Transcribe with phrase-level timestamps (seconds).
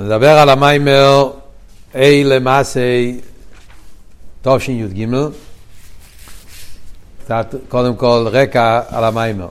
[0.00, 1.30] נדבר על המאמר
[1.94, 2.80] אלה מסעי
[4.42, 5.06] תשי"ג,
[7.24, 9.48] קצת קודם כל רקע על המאמר.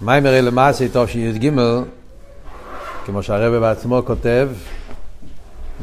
[0.00, 1.50] המאמר אלה מסעי תשי"ג,
[3.06, 4.48] כמו שהרבי בעצמו כותב,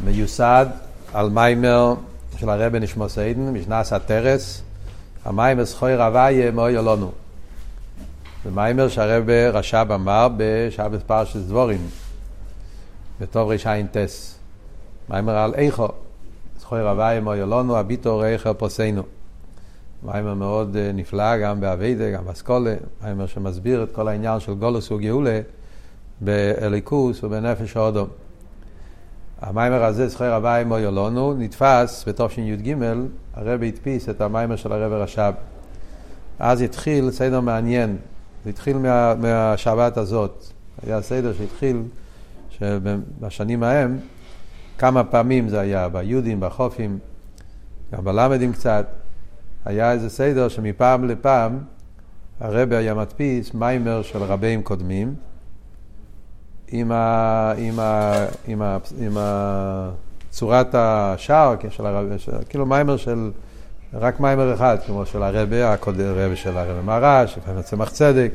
[0.03, 0.65] מיוסד
[1.13, 1.93] על מאמר
[2.39, 4.61] של הרבי נשמתו עדן, משנת עטר"ת,
[5.25, 7.11] המאמר זכור הוי' מה היה לנו.
[8.45, 11.87] זה מאמר שהרבי רש"ב אמר בשבת פרשת דברים.
[13.21, 13.97] בתרע"ט.
[15.09, 15.87] מאמר על איכה,
[16.59, 19.03] זכור הוי' מה היה לנו, הביטה וראה חרפתנו.
[20.03, 24.91] מאמר מאוד אה, נפלא, גם בעבודה, גם בהשכלה, מאמר שמסביר את כל העניין של גלות
[24.91, 25.41] וגאולה
[26.21, 28.07] באלוקות ובנפש האדם.
[29.41, 32.73] המאמר הזה, זכור הוי' מה היה לנו, נתפס בתשי"ג,
[33.33, 35.33] הרבי הדפיס את המאמר של הרבי רש"ב.
[36.39, 37.97] אז התחיל סדר מעניין,
[38.43, 40.45] זה התחיל מה, מהשבת הזאת.
[40.83, 41.81] היה סדר שהתחיל
[42.59, 43.97] שבשנים ההם,
[44.77, 46.99] כמה פעמים זה היה, ביהודים, בחופים,
[47.93, 48.85] גם בלמדים קצת,
[49.65, 51.59] היה איזה סדר שמפעם לפעם
[52.39, 55.15] הרבי היה מדפיס מיימר של רבים קודמים
[56.67, 58.13] עם, ה, עם, ה,
[58.47, 59.91] עם, ה, עם ה,
[60.29, 63.31] צורת השער, של הרב, של, כאילו מיימר של,
[63.93, 68.31] רק מיימר אחד, כמו של הרבי, הרבי של הרבי מרש, לפעמים צמח צדק,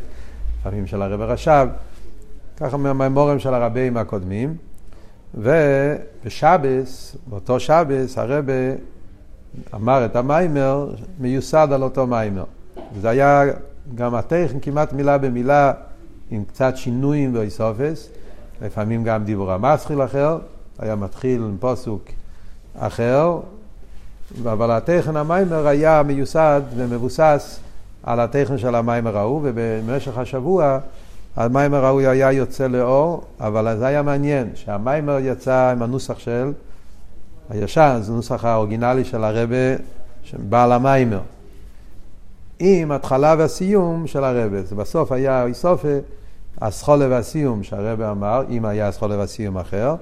[0.60, 1.68] לפעמים של הרבי רש"ב.
[2.56, 4.56] ככה מהמימורים של הרבים הקודמים.
[5.34, 8.52] ובשבס, באותו שבס, הרבה
[9.74, 12.44] אמר את המיימר מיוסד על אותו מיימר.
[13.00, 13.42] זה היה
[13.94, 15.72] גם הטכן כמעט מילה במילה
[16.30, 18.08] עם קצת שינויים באיסופס,
[18.62, 20.38] לפעמים גם דיבור המסחיל אחר,
[20.78, 22.04] היה מתחיל עם פוסוק
[22.78, 23.38] אחר,
[24.42, 27.60] אבל הטכן המיימר היה מיוסד ומבוסס
[28.02, 30.78] על הטכן של המיימר ההוא, ובמשך השבוע
[31.36, 36.52] המיימר ההוא היה יוצא לאור, אבל זה היה מעניין, שהמיימר יצא עם הנוסח של
[37.50, 39.56] הישן, זה נוסח האורגינלי של הרבה,
[40.38, 41.20] בעל המיימר.
[42.58, 44.62] עם התחלה והסיום של הרבה.
[44.62, 45.88] זה בסוף היה איסופה,
[46.60, 49.94] התחלה והסיום שהרבי אמר, אם היה התחלה והסיום אחר,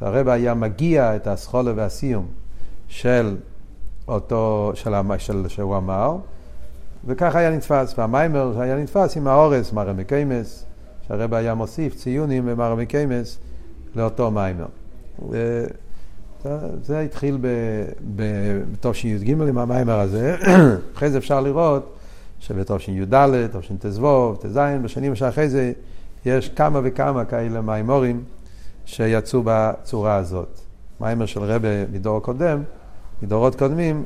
[0.00, 2.26] והרבי היה מגיע את התחלה והסיום
[2.88, 3.36] של
[4.08, 6.16] אותו, של, של, שהוא אמר,
[7.06, 7.94] וככה היה נתפס.
[7.98, 10.64] והמאמר היה נתפס עם הערות, מראי מקומות,
[11.08, 13.38] שהרבי היה מוסיף ציונים במראי מקומות
[13.96, 14.66] לאותו מאמר.
[16.82, 17.38] זה התחיל
[18.16, 20.36] בתשי"ג עם המאמר הזה.
[20.94, 21.96] אחרי זה אפשר לראות
[22.40, 25.72] שבתשי"ד, תש"ט"ו, ט"ז, בשנים שאחרי זה
[26.26, 28.24] יש כמה וכמה כאלה מיימורים
[28.84, 30.60] שיצאו בצורה הזאת.
[31.00, 32.62] מיימר של רבה מדור קודם,
[33.22, 34.04] מדורות קודמים,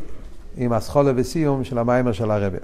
[0.57, 2.59] עם הסחולה וסיום של המיימר של הרבה.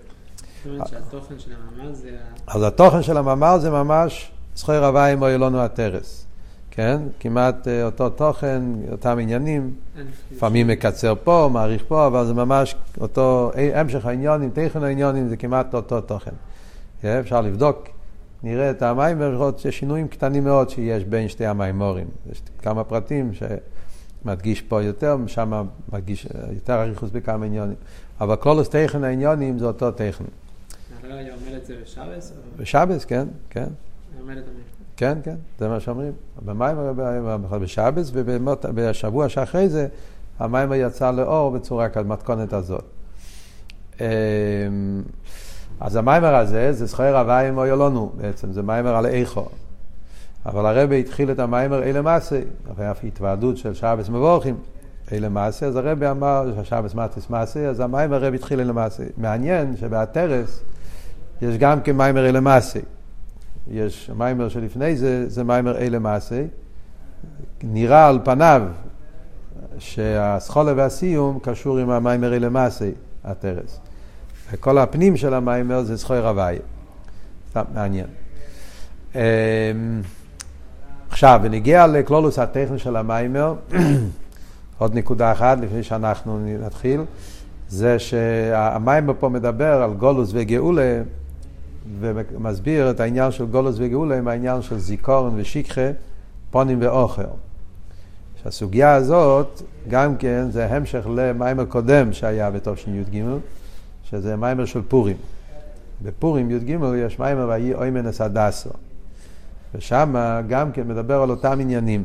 [0.91, 2.11] שהתוכן של המאמר זה...
[2.47, 6.27] אז התוכן של המאמר זה ממש זכוי רבה אם אוי לנו התרס.
[6.71, 7.01] כן?
[7.21, 9.75] כמעט אה, אותו תוכן, אותם עניינים.
[10.33, 15.75] לפעמים מקצר פה, מעריך פה, אבל זה ממש אותו המשך העניונים, תכן העניונים, זה כמעט
[15.75, 16.31] אותו תוכן.
[17.01, 17.19] כן?
[17.21, 17.89] אפשר לבדוק,
[18.43, 22.07] נראה את המים ולראות שינויים קטנים מאוד שיש בין שתי המיימורים.
[22.33, 23.33] יש כמה פרטים
[24.25, 27.77] שמדגיש פה יותר, שם מדגיש יותר אריכוס בכמה עניונים.
[28.21, 30.25] אבל כל תכן העניונים זה אותו תכן.
[31.05, 32.33] הרב היה אומר את זה בשבס?
[32.57, 33.67] בשבס, כן, כן.
[34.97, 36.13] כן, כן, זה מה שאומרים.
[36.45, 36.77] במים,
[37.51, 39.87] בשבס, ובשבוע שאחרי זה,
[40.39, 42.85] המים יצא לאור בצורה כמתכונת הזאת.
[44.01, 44.05] אמ,
[45.81, 49.49] אז המיימר הזה זה זכויר הוויים או יולונו בעצם, זה מיימר על איכו.
[50.47, 52.41] אבל הרבי התחיל את המיימר אלה מעשה,
[52.73, 54.57] אחרי התוועדות של שבס מבורכים,
[55.13, 59.05] אלה מעשה, אז הרבי אמר ששבס מטיס מעשה, אז המיימר הרבי התחיל אלה מעשה.
[59.17, 60.63] מעניין שבהתרס
[61.43, 62.81] יש גם כמיימר אלה מעשה.
[63.71, 66.45] יש מיימר שלפני זה, זה מיימר אלה מעשה.
[67.63, 68.63] נראה על פניו
[69.79, 72.91] שהסחולה והסיום קשור עם המיימר אלה מעשה,
[73.25, 73.81] התרס.
[74.53, 76.59] וכל הפנים של המיימר זה זכוי רבי.
[77.51, 78.07] סתם מעניין.
[79.15, 79.21] אמ,
[81.11, 83.55] עכשיו, ונגיע לכלולוס הטכני של המיימר,
[84.79, 87.01] עוד נקודה אחת לפני שאנחנו נתחיל,
[87.69, 91.03] זה שהמיימר פה מדבר על גולוס וגאולה,
[92.01, 95.91] ומסביר את העניין של גולוס וגאולה עם העניין של זיכורן ושיקחה,
[96.51, 97.23] פונים ואוכל.
[98.43, 103.21] שהסוגיה הזאת, גם כן, זה המשך למיימר קודם שהיה בתש"ג,
[104.05, 105.17] שזה מיימר של פורים.
[106.03, 108.71] בפורים י"ג יש מיימר ויהי אוימנס הדסו.
[109.75, 110.15] ושם
[110.49, 112.05] גם כן מדבר על אותם עניינים.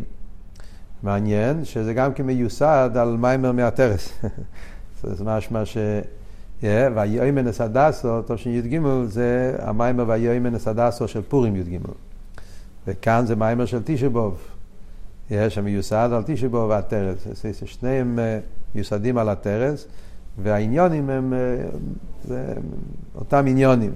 [1.04, 4.14] מעניין שזה גם כן מיוסד על מיימר מהטרס.
[5.04, 5.78] זה משמע ש...
[6.64, 11.78] ויהי מנס הדסו, תשי"ג זה המיימר ויהי מנס הדסו של פורים י"ג.
[12.88, 14.38] וכאן זה מיימר של תשבוב.
[15.32, 17.28] יש שמיוסד על תשבו והטרס.
[17.66, 18.40] שניהם אה,
[18.76, 19.88] מיוסדים על הטרס,
[20.44, 21.40] והעניונים הם, אה,
[22.24, 22.54] זה,
[23.16, 23.92] אותם עניונים.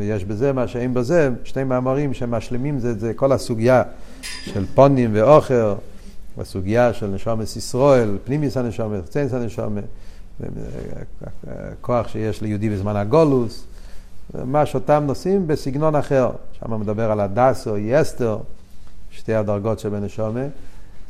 [0.00, 3.82] יש בזה מה שאין בזה, שני מאמרים שמשלימים זה, זה כל הסוגיה
[4.22, 5.74] של פונים ואוכר,
[6.38, 9.84] הסוגיה של נשומת ישראל, פנימיס הנשומת, חצייס הנשומת,
[11.46, 13.66] הכוח שיש ליהודי בזמן הגולוס,
[14.34, 16.30] ממש אותם נושאים בסגנון אחר.
[16.52, 18.38] שם מדבר על הדסה, אסתר,
[19.10, 20.44] שתי הדרגות של הנשמה,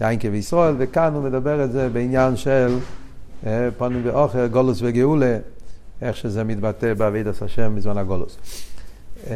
[0.01, 2.79] יעקב וישראל, וכאן הוא מדבר את זה בעניין של
[3.47, 5.39] אה, פנים ואחור, גלות וגאולה,
[6.03, 8.39] איך שזה מתבטא בעבודת השם בזמן הגלות.
[9.31, 9.35] אה,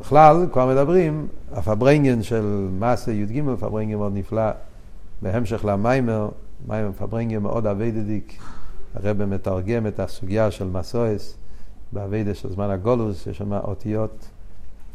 [0.00, 4.50] בכלל, כבר מדברים, הפברנגן של מסה י"ג, פברנגן מאוד נפלא,
[5.22, 6.28] בהמשך למאמר,
[6.68, 8.38] מאמר פארברענגען מאוד עבודה'דיק,
[8.94, 11.36] הרב מתרגם את הסוגיה של מסויס
[11.92, 14.28] באביידה של זמן הגולוס, יש שם אותיות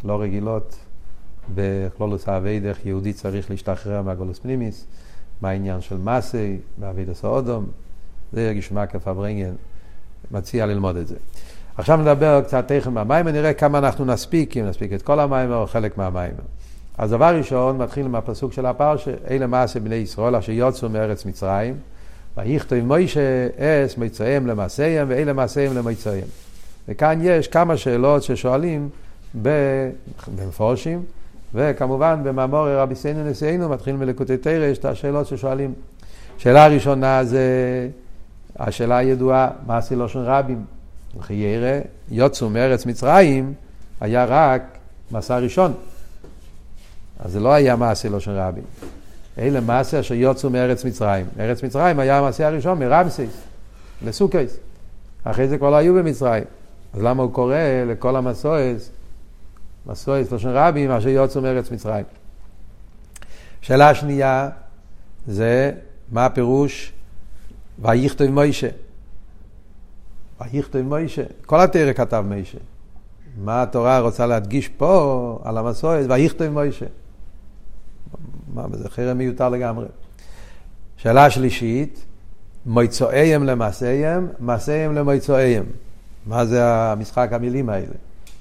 [0.04, 0.76] לא רגילות
[1.56, 4.86] בכלולוס האביידה, איך יהודי צריך להשתחרר מהגולוס פנימיס,
[5.42, 7.66] מה העניין של מסי, באביידה סאודום,
[8.34, 9.54] זה ירגיש מה כפברנגן,
[10.32, 11.16] מציע ללמוד את זה.
[11.78, 15.68] עכשיו נדבר קצת תכן מהמים ונראה כמה אנחנו נספיק, אם נספיק את כל המים או
[15.68, 16.32] חלק מהמים.
[16.98, 21.78] אז דבר ראשון, מתחיל מהפסוק של הפרשה, אלה מעשה בני ישראל אשר יוצאו מארץ מצרים,
[22.38, 26.28] ויכתוב מוישה אס מיצאיהם למעשיהם ואלה מעשיהם למיצאיהם.
[26.88, 28.90] וכאן יש כמה שאלות ששואלים
[30.36, 31.04] במפורשים,
[31.54, 35.74] וכמובן במאמור רבי סיינו נשיאנו מתחיל מלקוטי תרא, יש את השאלות ששואלים.
[36.38, 37.42] שאלה ראשונה זה
[38.60, 40.66] השאלה הידועה, מה עשי לושן רבים?
[41.22, 41.80] חיירה,
[42.12, 43.54] יוצאו מארץ מצרים,
[44.02, 44.62] היה רק
[45.12, 45.74] מסע ראשון.
[47.20, 48.64] אז זה לא היה מעשה לושן רבים.
[49.40, 51.26] אלה מעשה אשר יוצאו מארץ מצרים.
[51.40, 53.42] ארץ מצרים היה המעשה הראשון מרמסס
[54.06, 54.58] לסוכייס.
[55.24, 56.44] אחרי זה כבר לא היו במצרים.
[56.94, 57.56] אז למה הוא קורא
[57.88, 58.90] לכל המסועס,
[59.86, 62.06] מסועס לשון רבים, אשר יוצאו מארץ מצרים?
[63.62, 64.50] שאלה שנייה
[65.28, 65.72] זה
[66.12, 66.94] מה הפירוש
[67.80, 68.68] ויכתוב מוישה.
[70.42, 71.24] ויכתוב מוישה.
[71.46, 72.58] כל התרא כתב מוישה.
[73.44, 76.06] מה התורה רוצה להדגיש פה על המסועס?
[76.10, 76.86] ויכתוב מוישה.
[78.58, 79.86] מה, זה חרם מיותר לגמרי.
[80.98, 82.06] שאלה שלישית,
[82.66, 85.66] מויצואיהם למעשיהם, מעשיהם למויצואיהם.
[86.26, 87.94] מה זה המשחק המילים האלה?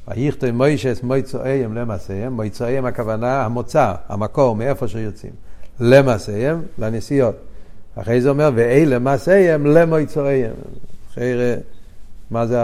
[0.09, 5.33] ויכתוב מוישס מויצואיהם למעשיהם, מויצואיהם הכוונה המוצא, המקור, מאיפה שיוצאים.
[5.81, 7.35] למעשיהם, לנסיעות.
[7.97, 10.55] אחרי זה אומר, ואלה מעשיהם למויצואיהם.
[11.11, 11.55] אחרי,
[12.31, 12.59] מה זה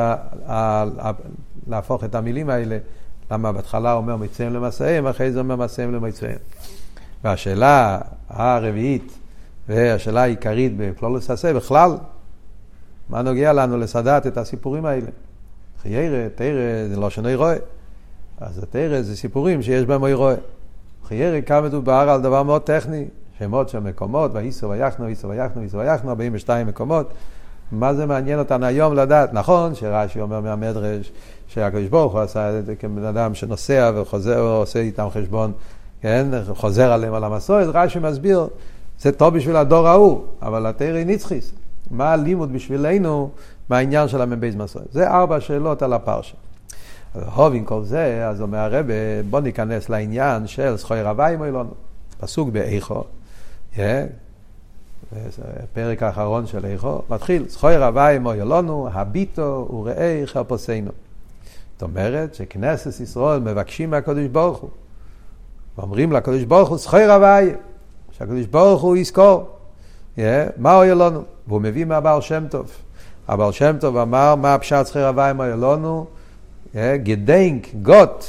[1.68, 2.78] להפוך את המילים האלה?
[3.30, 6.38] למה בהתחלה אומר מויצואיהם למעשיהם, אחרי זה אומר מעשיהם למויצואיהם.
[7.24, 7.98] והשאלה
[8.28, 9.18] הרביעית,
[9.68, 11.96] והשאלה העיקרית בפלולוס עשה בכלל,
[13.08, 15.06] מה נוגע לנו לסדעת את הסיפורים האלה?
[15.82, 17.56] חיירה, תרא, זה לא שני רואה.
[18.40, 20.34] אז התרא זה סיפורים שיש בהם אוי רואה.
[21.08, 23.04] חיירה, כאן מדובר על דבר מאוד טכני,
[23.38, 27.12] שמות של מקומות, ואיסו ויחנו, איסו ויחנו, איסו ויחנו, 42 מקומות.
[27.72, 29.32] מה זה מעניין אותנו היום לדעת?
[29.32, 31.12] נכון שרש"י אומר מהמדרש
[31.46, 35.52] שהקדוש ברוך הוא עשה את זה כבן אדם שנוסע וחוזר ועושה איתם חשבון,
[36.02, 36.26] כן?
[36.54, 38.48] חוזר עליהם על המסורת, רש"י מסביר,
[39.00, 41.52] זה טוב בשביל הדור ההוא, אבל התרא נצחיס.
[41.90, 43.30] מה הלימוד בשבילנו
[43.68, 44.92] מהעניין של המ"ב מסורת?
[44.92, 46.34] זה ארבע שאלות על הפרשה.
[47.34, 48.86] הוב עם כל זה, אז אומר הרב,
[49.30, 51.68] בוא ניכנס לעניין של זכוי רבי מוילון.
[52.20, 53.04] פסוק באיכו,
[55.72, 60.90] פרק האחרון של איכו, מתחיל, זכוי רבי מוילונו, הביטו וראה חרפוסינו.
[61.72, 64.70] זאת אומרת שכנסת ישראל מבקשים מהקדוש ברוך הוא,
[65.78, 67.50] ואומרים לקדוש ברוך הוא, זכוי רבי,
[68.12, 69.48] שהקדוש ברוך הוא יזכור.
[70.16, 70.20] Yeah,
[70.56, 71.22] מה אוי לנו?
[71.46, 72.70] והוא מביא מהבעל שם טוב.
[73.28, 76.06] הבעל שם טוב אמר, מה הפשט זכיר הוואי מה לנו?
[76.76, 78.24] גדנק, גוט,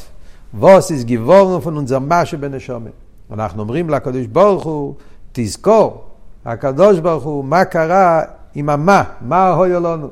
[0.53, 2.91] ווס איז גיבורנו unser משהו בנשומת.
[3.31, 4.95] אנחנו אומרים לקדוש ברוך הוא,
[5.31, 6.03] תזכור,
[6.45, 8.21] הקדוש ברוך הוא, מה קרה
[8.55, 10.09] עם המה, מה הוי לנו?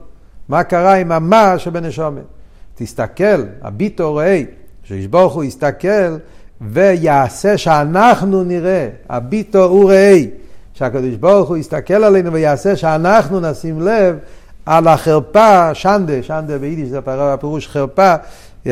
[0.50, 2.24] מה קרה עם המה שבנשומת?
[2.76, 4.46] תסתכל, הביטו ראי,
[4.84, 6.18] שיש ברוך הוא יסתכל
[6.62, 10.30] ויעשה שאנחנו נראה, הביטו וראי.
[10.74, 14.18] שהקדוש ברוך הוא יסתכל עלינו ויעשה שאנחנו נשים לב
[14.66, 18.16] על החרפה, שנדה, שנדה ביידיש זה הפירוש חרפה,
[18.66, 18.70] yeah,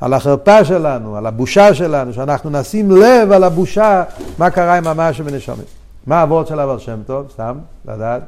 [0.00, 4.04] על החרפה שלנו, על הבושה שלנו, שאנחנו נשים לב על הבושה,
[4.38, 5.64] מה קרה עם המשהו בנשומת.
[6.06, 8.22] מה הוורד של אבל שם טוב, סתם, לדעת.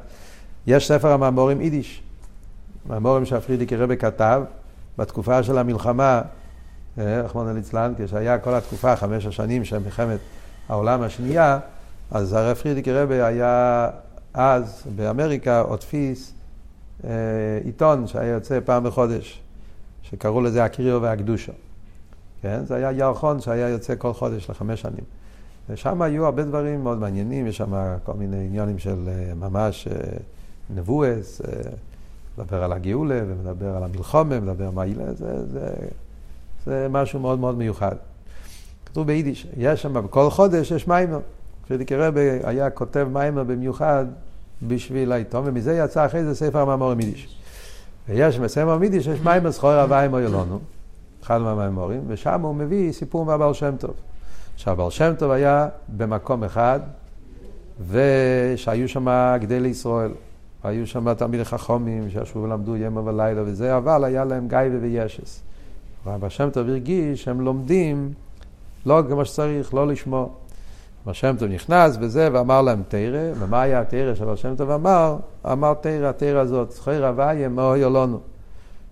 [0.67, 2.03] יש ספר המאמורים יידיש,
[2.89, 4.43] מאמורים שהפרידיקי רבי כתב,
[4.99, 6.21] בתקופה של המלחמה,
[6.99, 10.19] רחמנא ליצלן, כשהיה כל התקופה, חמש השנים של מלחמת
[10.69, 11.59] העולם השנייה,
[12.11, 13.89] אז הרב פרידיקי רבי היה
[14.35, 16.33] אז באמריקה הדפיס
[17.05, 17.11] אה,
[17.65, 19.41] עיתון שהיה יוצא פעם בחודש,
[20.03, 21.53] שקראו לזה הקריאו והקדושו.
[22.43, 22.65] כן?
[22.65, 25.05] זה היה ירחון שהיה יוצא כל חודש לחמש שנים.
[25.71, 29.95] ושם היו הרבה דברים מאוד מעניינים, יש שם כל מיני עניינים של אה, ממש אה,
[30.75, 31.71] נבואס, אה,
[32.39, 35.75] מדבר על הגאולה ומדבר על המלחומה, מדבר מה ילה, זה, זה,
[36.67, 37.97] זה משהו מאוד מאוד מיוחד.
[38.87, 41.21] כתוב ביידיש, יש שם, בכל חודש יש מיימר.
[41.65, 44.07] כשדיקי רבי היה כותב מיימר במיוחד
[44.63, 47.37] בשביל העיתון, ומזה יצא אחרי זה ספר המאמורים יידיש.
[48.09, 50.59] ויש בספר מיידיש, יש מיימר זכור הוויים או ילונו,
[51.23, 53.95] אחד מהמאמורים, ושם הוא מביא סיפור מהבעל שם טוב.
[54.57, 56.81] שהבעל שם טוב היה במקום אחד,
[57.89, 60.13] ושהיו שם גדלי ישראל.
[60.63, 65.43] היו שם תלמידי חכומים שישבו ולמדו ימה ולילה וזה, אבל היה להם גייבה וישס.
[66.05, 68.13] והבעל שם טוב הרגיש שהם לומדים
[68.87, 70.35] לא כמו שצריך, לא לשמור.
[71.03, 75.17] הבעל שם טוב נכנס בזה ואמר להם תרא, ומה היה התרא שהבעל שם טוב אמר?
[75.53, 78.21] אמר תרא, התרא הזאת, זכוי רוויה מאוהר לנו.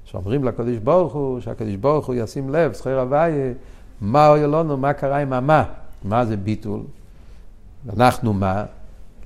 [0.04, 3.52] שאומרים לקדוש ברוך הוא, שהקדוש ברוך הוא ישים לב, זכוי רוויה,
[4.00, 5.64] מה אוהר לנו, מה קרה עם המה?
[6.04, 6.80] מה זה ביטול?
[7.96, 8.64] אנחנו מה?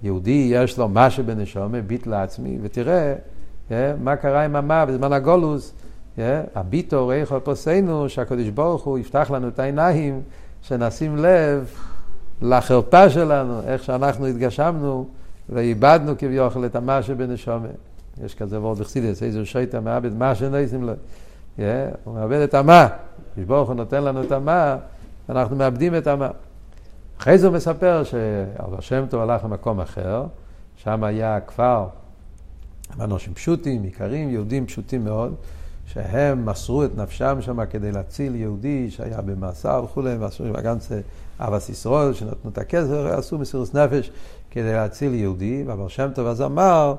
[0.02, 3.14] יהודי יש לו מה שבנשומה, ביט לעצמי, ותראה
[3.68, 3.72] yeah,
[4.02, 5.72] מה קרה עם המה בזמן הגולוס,
[6.54, 10.20] הביטו ריחו פוסנו, שהקדוש ברוך הוא יפתח לנו את העיניים,
[10.62, 11.70] שנשים לב
[12.42, 15.08] לחרפה שלנו, איך שאנחנו התגשמנו
[15.48, 17.68] ואיבדנו כביכול את המה שבנשומה.
[18.24, 20.92] יש כזה וורד בחסידס, איזה שויטה מאבד מה שנעשים לו.
[21.58, 21.62] Yeah,
[22.04, 22.88] הוא מאבד את המה.
[23.30, 24.76] הקדוש ברוך הוא נותן לנו את המה,
[25.28, 26.28] אנחנו מאבדים את המה.
[27.18, 30.24] אחרי זה הוא מספר שאבא שם טוב הלך למקום אחר,
[30.76, 31.86] שם היה כפר
[33.00, 35.34] אנשים פשוטים, איכרים, יהודים פשוטים מאוד,
[35.92, 41.00] שהם מסרו את נפשם שם כדי להציל יהודי שהיה במאסר וכולי, הם עשו עם הגנצה
[41.40, 44.10] אבס ישראל, שנתנו את הכסף, עשו מסירות נפש
[44.50, 46.94] כדי להציל יהודי, ואבר שם טוב אז אמר,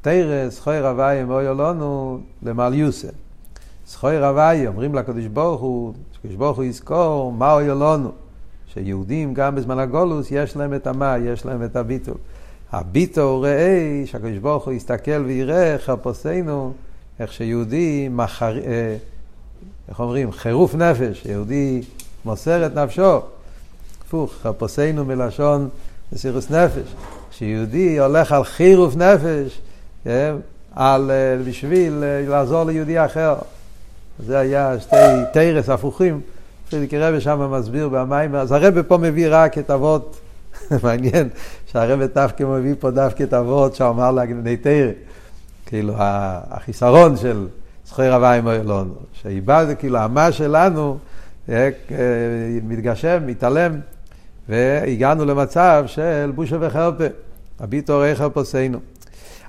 [0.00, 3.12] תרס, חוי רבי אמוי אלונו למעל יוסף.
[3.86, 8.10] זכוי רבי, אומרים לקדוש ברוך הוא, שקדוש ברוך הוא יזכור מה אוי אלונו.
[8.66, 12.16] שיהודים גם בזמן הגולוס יש להם את המה, יש להם את הביטול.
[12.72, 16.72] הביטול ראה שהקדוש ברוך הוא יסתכל ויראה חרפוסינו,
[17.22, 18.58] איך שיהודי מחר...
[18.58, 18.96] אה,
[19.88, 20.32] איך אומרים?
[20.32, 21.82] חירוף נפש, יהודי
[22.24, 23.20] מוסר את נפשו.
[24.06, 25.68] הפוך, חרפוסינו מלשון
[26.12, 26.94] מסירוס נפש.
[27.30, 29.60] שיהודי הולך על חירוף נפש,
[30.06, 30.32] אה,
[30.74, 33.34] על, אה, בשביל לעזור ליהודי אחר.
[34.26, 34.96] זה היה שתי
[35.32, 36.20] תרס הפוכים.
[36.70, 40.20] פרידיקי רבי שם מסביר במים, אז הרבי פה מביא רק את אבות,
[40.84, 41.28] מעניין
[41.66, 44.90] שהרבי דווקא מביא פה דווקא את אבות שאמר להגנני תרא,
[45.72, 47.48] כאילו החיסרון של
[47.86, 50.98] זכוי רביים אוילון, שאיבד, כאילו המה שלנו
[51.48, 51.68] אה, אה,
[52.62, 53.80] מתגשם, מתעלם,
[54.48, 57.04] והגענו למצב של בושה וחרפה,
[57.60, 58.78] הביטו רי חרפוסינו.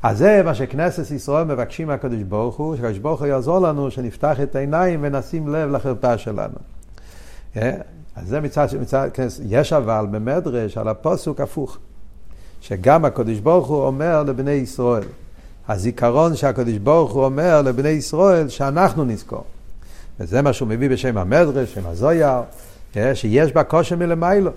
[0.03, 4.39] אז זה מה שכנסת ישראל מבקשים מהקדוש ברוך הוא, שהקדוש ברוך הוא יעזור לנו, שנפתח
[4.43, 6.57] את העיניים ונשים לב לחרפה שלנו.
[7.57, 7.71] אה?
[8.15, 11.77] אז זה מצד, מצד, כן, יש אבל במדרש על הפוסוק הפוך,
[12.61, 15.03] שגם הקדוש ברוך הוא אומר לבני ישראל,
[15.67, 19.43] הזיכרון שהקדוש ברוך הוא אומר לבני ישראל שאנחנו נזכור.
[20.19, 22.41] וזה מה שהוא מביא בשם המדרש, שם הזויר,
[22.97, 23.15] אה?
[23.15, 24.51] שיש בה קושי מלמיילו.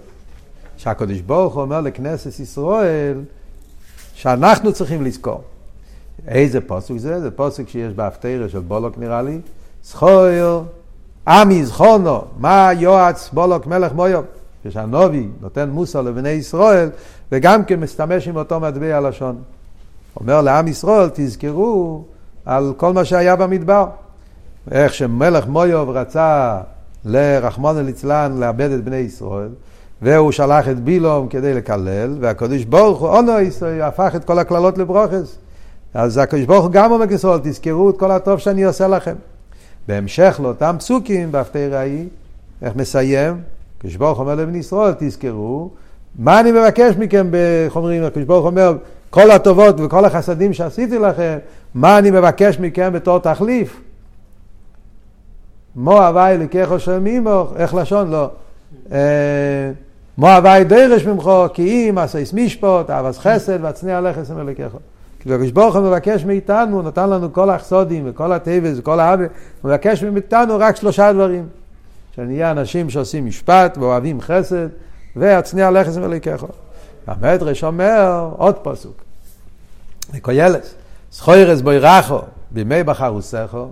[0.77, 3.21] שהקדוש ברוך הוא אומר לכנסת ישראל
[4.15, 5.43] שאנחנו צריכים לזכור.
[6.29, 7.21] איזה פוסק זה?
[7.21, 9.39] זה פוסק שיש בהפטרה של בולוק נראה לי.
[9.85, 10.63] זכויר
[11.29, 14.25] עם יזכונו, מה יועץ בולוק מלך מויוב,
[14.65, 16.89] כשהנובי נותן מוסר לבני ישראל,
[17.33, 19.37] וגם כן מסתמש עם אותו מטבע לשון.
[20.21, 22.05] אומר לעם ישראל, תזכרו
[22.45, 23.87] על כל מה שהיה במדבר.
[24.71, 26.61] איך שמלך מויוב רצה
[27.05, 29.49] לרחמון ליצלן לאבד את בני ישראל,
[30.03, 34.79] והוא שלח את בילום כדי לקלל, והקדוש ברוך הוא, אונו ישראל, הפך את כל הקללות
[34.79, 35.39] לברוכס.
[35.95, 39.15] אז הקדוש ברוך הוא גם אומר כסול, תזכרו את כל הטוב שאני עושה לכם.
[39.89, 42.09] בהמשך לאותם פסוקים בהפטרה ההיא,
[42.63, 43.41] איך מסיים?
[43.81, 45.71] כשברוך אומר לבני ישראל, תזכרו,
[46.19, 47.31] מה אני מבקש מכם,
[47.65, 48.77] איך אומרים, כשברוך אומר,
[49.17, 51.39] כל הטובות וכל החסדים שעשיתי לכם,
[51.75, 53.81] מה אני מבקש מכם בתור תחליף?
[55.77, 58.11] מו הווי לקחו של מימוך, איך לשון?
[58.11, 58.31] לא.
[58.93, 58.99] אה,
[60.19, 64.79] מו הווי דרש ממך, כי אם עשייס משפוט, אהבס חסד, והצניע לכס מלקחו.
[65.21, 69.25] הקדוש ברוך הוא מבקש מאיתנו, נתן לנו כל החסודים וכל הטבעס וכל האבה,
[69.63, 71.47] הוא מבקש מאיתנו רק שלושה דברים.
[72.17, 74.69] שנהיה אנשים שעושים משפט ואוהבים חסד,
[75.17, 76.47] והצניע לכס ולקחו.
[77.07, 79.06] המדרש אומר עוד פסוק,
[80.15, 80.75] לקוילס,
[81.13, 82.19] זכוירס בוי רחו,
[82.51, 83.69] בימי בחרוסךו,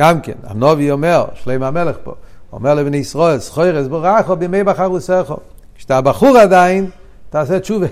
[0.00, 2.14] גם כן, הנובי אומר, שלם המלך פה,
[2.52, 5.36] אומר לבני ישראל, זכוירס בוי רחו בימי בחרוסךו.
[5.76, 6.90] כשאתה בחור עדיין,
[7.30, 7.86] תעשה תשובה.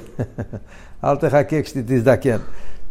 [1.04, 2.36] אל תחכה כשתזדקן.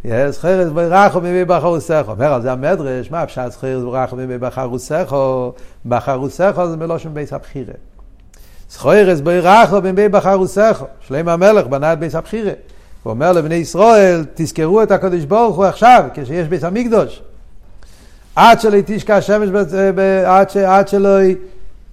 [0.04, 2.10] זכירס ברחו ממי בחרוסךו.
[2.10, 5.52] אומר על זה המדרש, מה אפשר זכירס ברחו ממי בחרוסךו?
[5.86, 7.74] בחרוסךו זה מלושן בייס הבחירה.
[9.26, 10.84] רחו בן בי בחרוסךו.
[11.00, 12.52] שלם המלך בנה את ביס הבחירה.
[13.04, 17.22] הוא אומר לבני ישראל, תזכרו את הקדוש ברוך הוא עכשיו, כשיש ביס המקדוש.
[18.36, 19.48] עד שלא תשקע השמש,
[20.26, 21.18] עד, ש, עד שלא,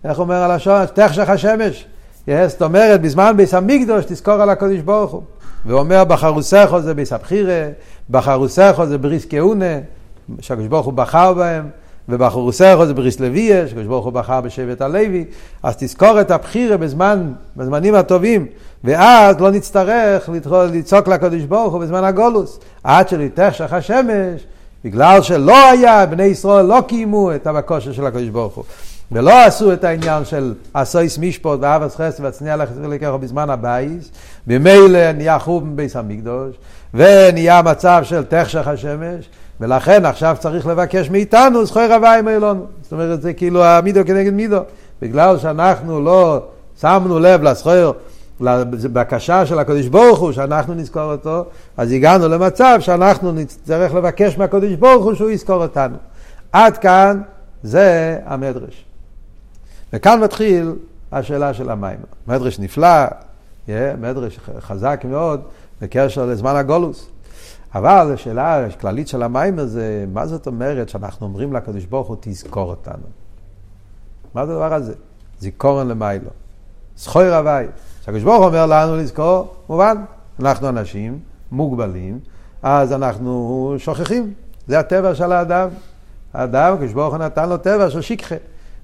[0.06, 0.86] איך אומר הלשון?
[0.86, 1.86] תחשך השמש.
[2.28, 5.22] זאת אומרת, בזמן ביס המקדוש תזכור על הקדוש ברוך הוא.
[5.66, 7.68] והוא אומר, בחרוסךו זה ביס הבחירה,
[8.10, 9.80] בחרוסךו זה בריס כהונה,
[10.40, 11.70] שהקדוש ברוך הוא בחר בהם.
[12.10, 15.26] ובחורוסךו זה בריס לוויה, שקדוש ברוך הוא בחר בשבט הלוי,
[15.64, 18.46] אז תזכור את הבחירה בזמן, בזמנים הטובים,
[18.84, 20.30] ואז לא נצטרך
[20.74, 24.46] לצעוק לקדוש ברוך הוא בזמן הגולוס, עד שליתך השמש,
[24.86, 28.64] בגלל שלא היה, בני ישראל לא קיימו את הבקשה של הקדוש ברוך הוא.
[29.12, 32.56] ולא עשו את העניין של עשות משפט ואהבת חסד והצנע
[32.90, 34.12] לכת בזמן הבית,
[34.48, 36.56] ממילא נהיה חורבן בית המקדש,
[36.94, 42.66] ונהיה מצב של תחשך השמש, ולכן עכשיו צריך לבקש מאיתנו זכור ה' מה היה לנו.
[42.82, 44.60] זאת אומרת, זה כאילו המידה כנגד מידה.
[45.02, 46.44] בגלל שאנחנו לא
[46.82, 47.92] שמנו לב לזכור,
[48.42, 51.46] לבקשה של הקדוש ברוך הוא, שאנחנו נזכור אותו,
[51.78, 55.96] אז הגענו למצב שאנחנו נצטרך לבקש מהקדוש ברוך הוא שהוא יזכור אותנו.
[56.52, 57.22] עד כאן
[57.64, 58.86] זה המדרש.
[59.94, 60.76] וכאן מתחיל
[61.12, 61.98] השאלה של המים.
[62.28, 63.06] מדרש נפלא,
[63.68, 63.72] yeah,
[64.02, 65.42] מדרש חזק מאוד
[65.82, 67.08] בקשר לזמן הגולוס.
[67.76, 72.70] אבל השאלה הכללית של המים הזה, מה זאת אומרת שאנחנו אומרים לקדוש ברוך הוא תזכור
[72.70, 73.04] אותנו?
[74.34, 74.94] מה זה הדבר הזה?
[75.40, 76.30] זיכורן למיילו.
[76.98, 77.66] זכוי רבי.
[78.02, 79.98] כשהקדוש ברוך אומר לנו לזכור, מובן,
[80.40, 81.20] אנחנו אנשים
[81.52, 82.20] מוגבלים,
[82.64, 84.34] אז אנחנו שוכחים.
[84.68, 85.70] זה הטבע של האדם.
[86.34, 88.36] האדם, הקדוש ברוך הוא נתן לו טבע של שכחה.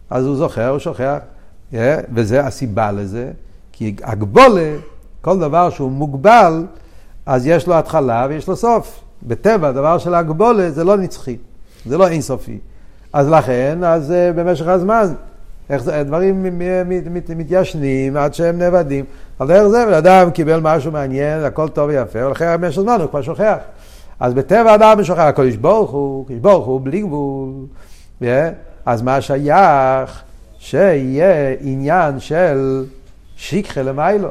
[0.10, 1.18] אז הוא זוכר, הוא שוכח.
[1.72, 1.76] Yeah,
[2.14, 3.32] וזה הסיבה לזה,
[3.72, 4.76] כי הגבולה,
[5.22, 6.66] כל דבר שהוא מוגבל,
[7.26, 9.00] אז יש לו התחלה ויש לו סוף.
[9.24, 11.38] בטבע, הדבר של הגבולה זה לא נצחי,
[11.86, 12.60] זה לא אינסופי.
[13.14, 15.14] אז לכן, אז uh, במשך הזמן,
[16.06, 19.06] דברים מת, מת, מתיישנים עד שהם נאבדים.
[19.40, 23.22] על דרך זה, ואדם קיבל משהו מעניין, הכל טוב ויפה, ולכן במשך הזמן הוא כבר
[23.22, 23.58] שוכח.
[24.20, 27.50] אז בטבע אדם שוכח, הקדוש ברוך הוא, ברוך הוא בלי גבול.
[28.86, 30.24] אז מה שייך?
[30.60, 32.86] שיהיה עניין של
[33.36, 34.30] שיקחה למיילו.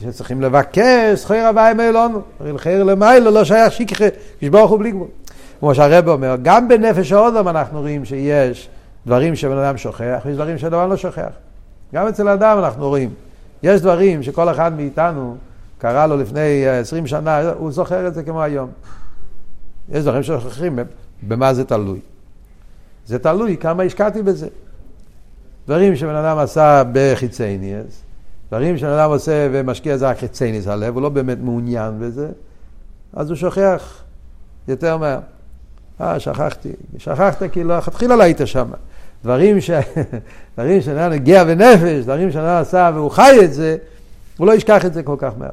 [0.00, 2.20] שצריכים לבקש זכיר הוואי מאלונו.
[2.56, 4.04] חיר למיילו לא שייך שיקחה,
[4.40, 5.08] כשברוך הוא בלי גבול.
[5.60, 8.68] כמו שהרב אומר, גם בנפש האודם אנחנו רואים שיש
[9.06, 11.30] דברים שבן אדם שוכח, ויש דברים שבן אדם לא שוכח.
[11.94, 13.10] גם אצל האדם אנחנו רואים.
[13.62, 15.36] יש דברים שכל אחד מאיתנו
[15.78, 18.70] קרה לו לפני עשרים שנה, הוא זוכר את זה כמו היום.
[19.88, 20.78] יש דברים ששוכחים,
[21.22, 22.00] במה זה תלוי?
[23.06, 24.48] זה תלוי כמה השקעתי בזה.
[25.66, 28.02] דברים שבן אדם עשה בחיצי ניאס,
[28.48, 32.28] דברים שבן אדם עושה ומשקיע זה רק חיצייניס הלב, הוא לא באמת מעוניין בזה,
[33.12, 34.02] אז הוא שוכח
[34.68, 35.18] יותר מהר.
[36.00, 36.68] אה, שכחתי.
[36.98, 38.66] שכחת כי לא, לכתחילה לא היית שם.
[39.24, 39.70] דברים, ש...
[40.54, 43.76] דברים שאדם הגיע בנפש, דברים שאדם עשה והוא חי את זה,
[44.36, 45.50] הוא לא ישכח את זה כל כך מהר.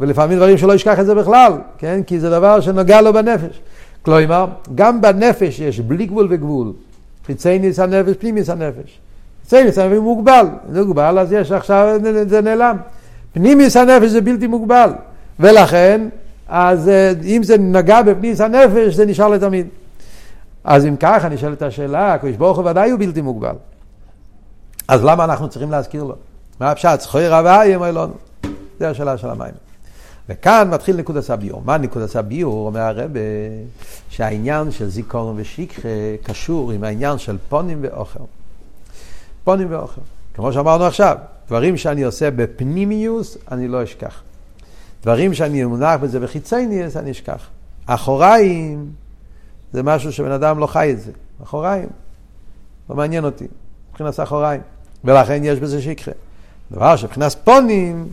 [0.00, 2.00] ולפעמים דברים שלא ישכח את זה בכלל, כן?
[2.06, 3.60] כי זה דבר שנוגע לו בנפש.
[4.02, 6.72] כלומר, גם בנפש יש בלי גבול וגבול.
[7.26, 8.98] חיצייניס הנפש, פנימיס הנפש.
[9.42, 12.76] חיצייניס הנפש מוגבל, מוגבל אז יש עכשיו, זה נעלם.
[13.32, 14.90] פנימיס הנפש זה בלתי מוגבל,
[15.40, 16.08] ולכן,
[16.48, 19.66] אז אה, אם זה נגע בפנימיס הנפש, זה נשאר לתמיד.
[20.64, 23.54] אז אם ככה נשאלת השאלה, הקדוש ברוך הוא ודאי הוא בלתי מוגבל.
[24.88, 26.14] אז למה אנחנו צריכים להזכיר לו?
[26.60, 27.00] מה הפשט?
[27.00, 28.14] זכוי רבה יאמר לנו.
[28.80, 29.54] זו השאלה של המים.
[30.28, 31.62] וכאן מתחיל נקודת הביור.
[31.64, 32.66] מה נקודת הביור?
[32.66, 33.20] אומר הרבה
[34.08, 35.88] שהעניין של זיכרון ושיקחה
[36.22, 38.20] קשור עם העניין של פונים ואוכל.
[39.44, 40.00] פונים ואוכל.
[40.34, 44.22] כמו שאמרנו עכשיו, דברים שאני עושה בפנימיוס, אני לא אשכח.
[45.04, 47.46] דברים שאני מונח בזה בחיצייניוס, אני אשכח.
[47.86, 48.90] אחוריים
[49.72, 51.12] זה משהו שבן אדם לא חי את זה.
[51.42, 51.88] אחוריים.
[52.90, 53.46] לא מעניין אותי.
[53.90, 54.60] מבחינת אחוריים.
[55.04, 56.10] ולכן יש בזה שיקחה.
[56.72, 58.08] דבר שמבחינת פונים,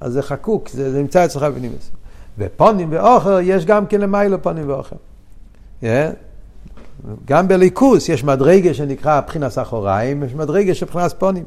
[0.00, 1.90] אז זה חקוק, זה, זה נמצא אצלך בפנימיוס.
[2.38, 4.96] ופונים ואוכל, יש גם כן למיילו פונים ואוכל.
[5.82, 5.86] Yeah.
[7.24, 11.44] גם בליכוס יש מדרגה שנקרא בחינס אחוריים, יש מדרגה של בחינס פונים.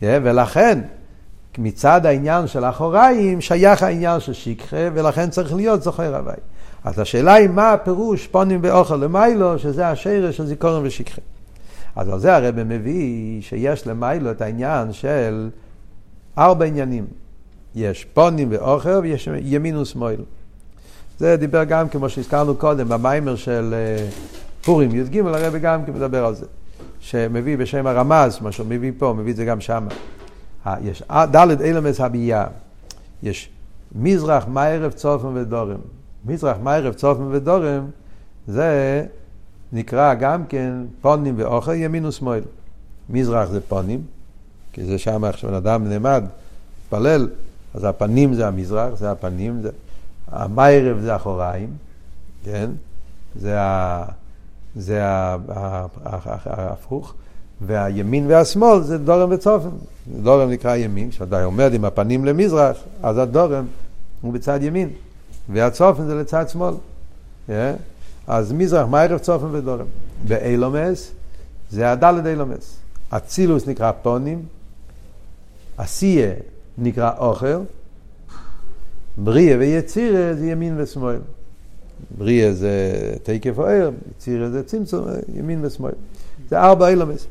[0.00, 0.80] Yeah, ולכן,
[1.58, 6.32] מצד העניין של אחוריים, שייך העניין של שכחה, ולכן צריך להיות זוכר הווי.
[6.84, 11.20] אז השאלה היא מה הפירוש פונים ואוכל למיילו, שזה השרש של זיכרון ושכחה.
[11.96, 15.50] אז על זה הרב מביא שיש למיילו את העניין של
[16.38, 17.06] ארבע עניינים.
[17.74, 20.20] יש פונים ואוכל ויש ימין ושמאל.
[21.18, 24.06] זה דיבר גם כמו שהזכרנו קודם במיימר של אה,
[24.64, 26.46] פורים י"ג, הרב גם כן מדבר על זה.
[27.00, 29.86] שמביא בשם הרמז, מה שהוא מביא פה, מביא את זה גם שם.
[30.80, 32.46] יש ד' אילמס הבייה.
[33.22, 33.50] יש
[33.94, 35.80] מזרח, מערב, צופן ודורם.
[36.24, 37.86] מזרח, מערב, צופן ודורם,
[38.48, 39.06] זה
[39.72, 42.42] נקרא גם כן פונים ואוכל, ימין ושמאל.
[43.10, 44.02] מזרח זה פונים,
[44.72, 46.24] כי זה שם שבן אדם נעמד,
[46.84, 47.28] מתפלל,
[47.74, 49.70] אז הפנים זה המזרח, זה הפנים, זה...
[50.28, 51.70] המיירב זה אחוריים,
[52.44, 52.70] כן?
[53.36, 54.04] זה, ה...
[54.76, 55.36] זה ה...
[56.44, 57.14] ההפוך,
[57.60, 59.68] והימין והשמאל זה דורם וצופן.
[60.22, 63.66] דורם נקרא ימין, כשאתה עומד עם הפנים למזרח, אז הדורם
[64.20, 64.88] הוא בצד ימין,
[65.48, 66.74] והצופן זה לצד שמאל.
[67.48, 67.52] Yeah?
[68.26, 69.86] אז מזרח, מיירב, צופן ודורם.
[70.28, 71.12] באילומס
[71.70, 72.76] זה הדלת אילומס.
[73.10, 74.42] אצילוס נקרא פונים,
[75.78, 76.32] עשייה
[76.78, 77.56] נקרא אוכל,
[79.16, 81.18] בריאה ויצירה זה ימין ושמאל.
[82.18, 82.92] בריאה זה
[83.22, 85.92] תקף אוהר, יצירה זה צמצום, ימין ושמאל.
[86.50, 87.26] זה ארבע אילומס.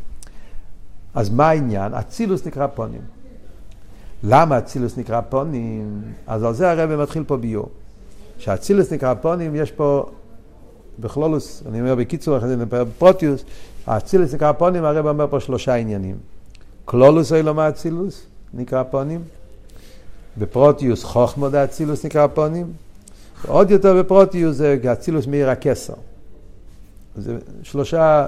[1.18, 1.94] אז מה העניין?
[1.94, 3.02] אצילוס נקרא פונים.
[4.24, 6.02] למה אצילוס נקרא פונים?
[6.28, 7.70] אז על זה הרב מתחיל פה ביור.
[8.38, 10.10] כשאצילוס נקרא פונים, יש פה
[11.00, 13.44] בכלולוס, אני אומר בקיצור, אחרי זה בפרוטיוס,
[13.88, 16.16] האצילוס נקרא פונים, הרב אומר פה שלושה עניינים.
[16.86, 19.22] כלולוס אילומה אצילוס נקרא פונים,
[20.38, 22.74] בפרוטיוס חוכמו דאצילוס נקרא פונים,
[23.46, 25.94] ועוד יותר בפרוטיוס זה אצילוס מעיר הכסר.
[27.18, 28.28] זה שלושה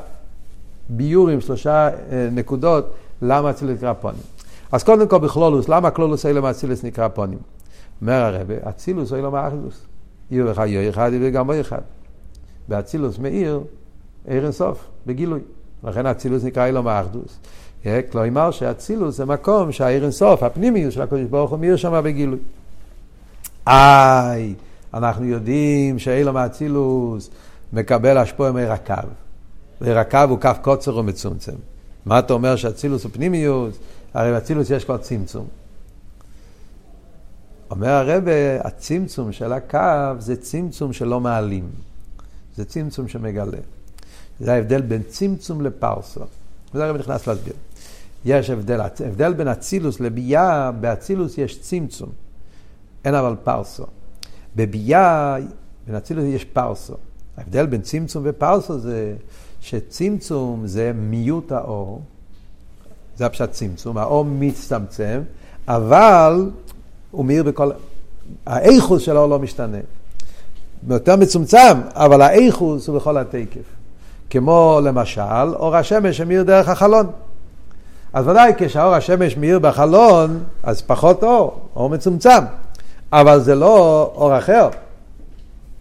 [0.89, 4.21] ביורים, שלושה אה, נקודות, למה אצילוס נקרא פונים.
[4.71, 7.39] אז קודם כל בכלולוס, למה כלולוס אילומה אצילוס נקרא פונים?
[8.01, 9.85] אומר הרב, אצילוס אילומה אחדוס.
[10.31, 11.81] יהיו לך יהיה אחד וגם בו אחד.
[12.67, 13.61] באצילוס מאיר
[14.27, 15.39] עיר אינסוף, בגילוי.
[15.83, 17.39] לכן אצילוס נקרא אילום האחדוס.
[18.11, 22.39] כלומר שאצילוס זה מקום שהעיר אינסוף, הפנימיות של הקדוש ברוך הוא מאיר שם בגילוי.
[23.67, 24.53] איי,
[24.93, 27.29] אנחנו יודעים שאילום האצילוס
[27.73, 28.93] מקבל השפוע מעיר הקו.
[29.81, 31.55] הקו הוא קו קוצר ומצומצם.
[32.05, 33.77] מה אתה אומר שאצילוס הוא פנימיות?
[34.13, 35.47] הרי באצילוס יש כבר צמצום.
[37.71, 38.23] אומר הרב,
[38.59, 41.69] הצמצום של הקו זה צמצום שלא מעלים.
[42.55, 43.57] זה צמצום שמגלה.
[44.39, 46.21] זה ההבדל בין צמצום לפרסו.
[46.73, 47.53] וזה הרב נכנס להסביר.
[48.25, 52.09] יש הבדל, הבדל בין אצילוס לביאה, באצילוס יש צמצום,
[53.05, 53.85] אין אבל פרסו.
[54.55, 55.37] בביאה,
[55.87, 56.93] בין אצילוס יש פרסו.
[57.37, 59.15] ההבדל בין צמצום ופרסו זה
[59.61, 62.01] שצמצום זה מיעוט האור,
[63.17, 65.21] זה הפשט צמצום, האור מצטמצם,
[65.67, 66.49] אבל
[67.11, 67.71] הוא מאיר בכל...
[68.45, 69.77] האיכוס של האור לא משתנה.
[70.89, 73.63] יותר מצומצם, אבל האיכוס הוא בכל התקף.
[74.29, 77.07] כמו למשל, אור השמש שמאיר דרך החלון.
[78.13, 82.43] אז ודאי כשהאור השמש מאיר בחלון, אז פחות אור, אור מצומצם.
[83.11, 84.69] אבל זה לא אור אחר.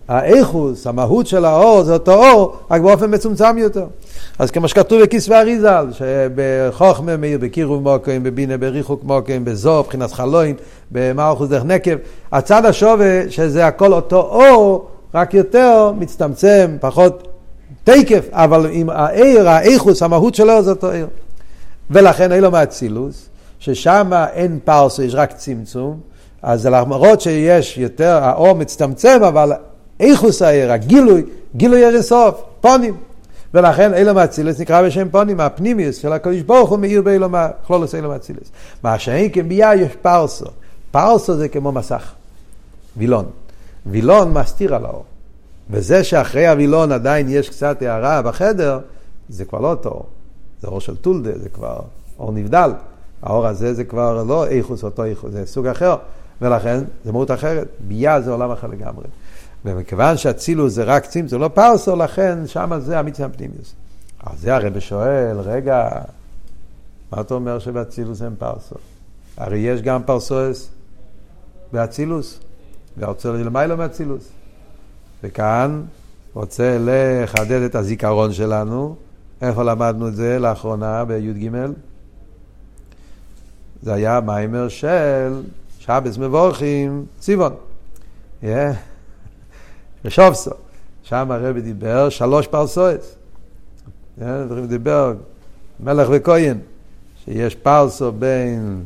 [0.08, 3.86] האיכוס, המהות של האור, זה אותו אור, רק באופן מצומצם יותר.
[4.38, 10.56] אז כמו שכתוב בכסבי אריזל, שבחוכמה מאיר בקירוב מוקרים, בבינה בריחוק מוקרים, בזו, מבחינת חלוין,
[10.90, 11.96] במערכוס דרך נקב,
[12.32, 17.28] הצד השווה, שזה הכל אותו אור, רק יותר מצטמצם, פחות
[17.84, 21.06] תקף, אבל עם העיר, האיכוס, המהות שלו זה אותו עיר.
[21.90, 26.00] ולכן אין לו מאצילוס, ששם אין פרסו, יש רק צמצום,
[26.42, 29.52] אז למרות שיש יותר, האור מצטמצם, אבל
[30.00, 31.22] איכוס העיר, הגילוי,
[31.56, 32.96] גילוי אינסוף, פונים.
[33.54, 37.34] ולכן אילום אצילס נקרא בשם פונים, הפנימיוס של הקדוש ברוך הוא מאיר באילום,
[37.66, 38.50] כלולוס אילום אצילס.
[38.82, 40.46] מה שאין כביאה יש פרסו.
[40.90, 42.12] פרסו זה כמו מסך,
[42.96, 43.24] וילון.
[43.86, 45.04] וילון מסתיר על האור.
[45.70, 48.78] וזה שאחרי הווילון עדיין יש קצת הערה בחדר,
[49.28, 50.06] זה כבר לא אותו אור.
[50.60, 51.80] זה אור של טולדה, זה כבר
[52.18, 52.70] אור נבדל.
[53.22, 55.96] האור הזה זה כבר לא איכוס אותו איכוס, זה סוג אחר.
[56.42, 57.68] ולכן זה מהות אחרת.
[57.80, 59.04] ביה זה עולם אחר לגמרי.
[59.64, 63.74] ומכיוון שאצילוס זה רק צמצום, זה לא פרסו, לכן שם זה המצווה הפנימיוס.
[64.20, 65.88] אז זה הרב שואל, רגע,
[67.12, 68.74] מה אתה אומר שבאצילוס אין פרסו?
[69.36, 70.68] הרי יש גם פרסואס
[71.72, 72.38] באצילוס,
[72.98, 74.28] ורוצה ללמיילה מאצילוס.
[75.22, 75.82] וכאן
[76.34, 78.96] רוצה לחדד את הזיכרון שלנו.
[79.42, 81.50] איפה למדנו את זה לאחרונה בי"ג?
[83.82, 85.42] זה היה מיימר של
[85.78, 87.52] שבס מבורכים, ציוון.
[88.42, 88.46] Yeah.
[90.04, 90.50] בשובסו.
[91.02, 93.14] שם הרבי דיבר שלוש פרסויס.
[94.20, 95.14] Yeah, הרבי דיבר
[95.80, 96.58] מלך וכהן,
[97.24, 98.84] שיש פרסו בין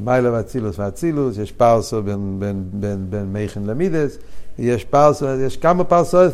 [0.00, 4.18] מיילה ואצילוס ואצילוס, יש פרסו בין, בין, בין, בין מייכן למידס,
[4.58, 6.32] יש פרסו, יש כמה פרסויס.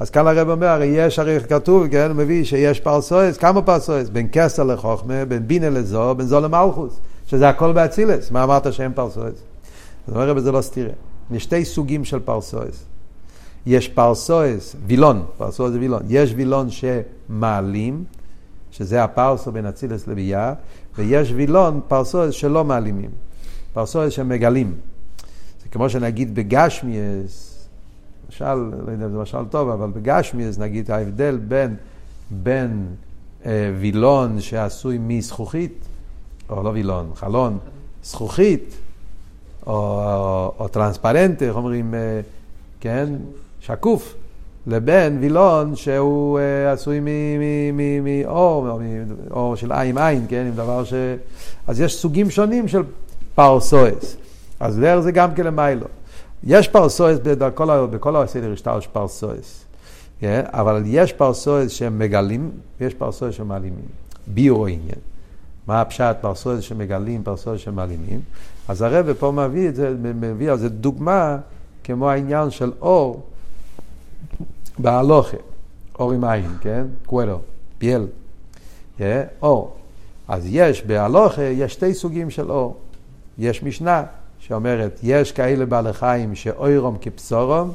[0.00, 4.08] אז כאן הרבי אומר, הרי יש, הרי כתוב, כן, הוא מביא שיש פרסאות, כמה פרסאות,
[4.08, 8.30] בין כתר לחוכמה, בין בינה לז"א, בין ז"א למלכות, שזה הכל באצילות.
[8.30, 9.34] מה אמרת שאין פרסאות?
[10.08, 10.92] אז אומר הרבי, זה לא סתירה.
[11.30, 12.84] יש שתי סוגים של פרסאות.
[13.66, 16.02] יש פרסאות, וילון, פרסאות זה וילון.
[16.08, 18.04] יש וילון שמעלים,
[18.70, 20.52] שזה הפרסא בין אצילות לבי"ע,
[20.96, 23.10] ויש וילון, פרסאות שלא מעלימים.
[23.72, 24.74] פרסאות שמגלים.
[25.62, 27.66] זה כמו שנגיד בגשמיאס,
[28.28, 31.76] משל, לא יודע אם זה משל טוב, אבל בגשמיאס נגיד ההבדל בין,
[32.30, 32.86] בין
[33.46, 35.84] אה, וילון שעשוי מזכוכית
[36.48, 37.58] או לא וילון, חלון,
[38.02, 38.74] זכוכית,
[39.66, 42.20] או, או, או טרנספרנט, איך אומרים, אה,
[42.80, 43.08] כן,
[43.66, 44.14] שקוף,
[44.66, 47.00] לבין וילון שהוא uh, עשוי
[48.02, 48.80] מאור,
[49.30, 50.94] או של עין עין, כן, עם דבר ש...
[51.66, 52.82] אז יש סוגים שונים של
[53.34, 54.16] פרסואס.
[54.60, 55.86] אז דרך זה גם כן למיילו.
[56.44, 59.64] יש פרסואס בכל, בכל הסדר השטר יש פרסואס.
[60.20, 60.42] כן?
[60.46, 62.50] אבל יש פרסואס שהם מגלים,
[62.80, 63.84] ויש פרסואס שמעלימים.
[64.26, 64.98] ביור עניין.
[65.66, 68.20] מה הפשט פרסואס שמגלים, פרסואס שמעלימים.
[68.68, 71.36] אז הרב פה מביא את זה, מביא על זה דוגמה
[71.84, 73.22] כמו העניין של אור
[74.78, 75.36] בהלוכה,
[75.98, 76.84] אור עם עין, כן?
[77.06, 77.38] קוולו,
[77.78, 78.06] פיאל,
[78.98, 79.02] yeah,
[79.42, 79.76] אור.
[80.28, 82.76] אז יש בהלוכה, יש שתי סוגים של אור.
[83.38, 84.02] יש משנה
[84.38, 87.72] שאומרת, יש כאלה בעלי חיים שאוירום כבשורום,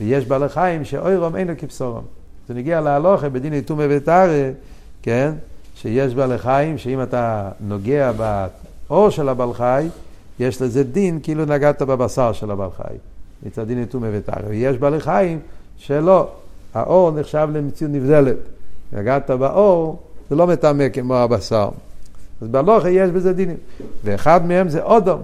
[0.00, 2.04] ויש בעלי חיים שאוירום אינו כבשורום.
[2.48, 4.50] זה נגיע להלוכה בדין איתומי ותרא,
[5.02, 5.32] כן?
[5.74, 9.88] שיש בעלי חיים שאם אתה נוגע באור של הבעל חי,
[10.40, 12.94] יש לזה דין כאילו נגעת בבשר של הבעל חי.
[13.42, 14.48] מצד דין איתומי ותרא.
[14.48, 15.40] ויש בעלי חיים
[15.78, 16.28] שלא,
[16.74, 18.36] האור נחשב למציאות נבדלת.
[18.92, 21.68] נגעת באור, זה לא מטמא כמו הבשר.
[22.42, 23.56] אז בהלוכה יש בזה דינים.
[24.04, 25.22] ואחד מהם זה אודום.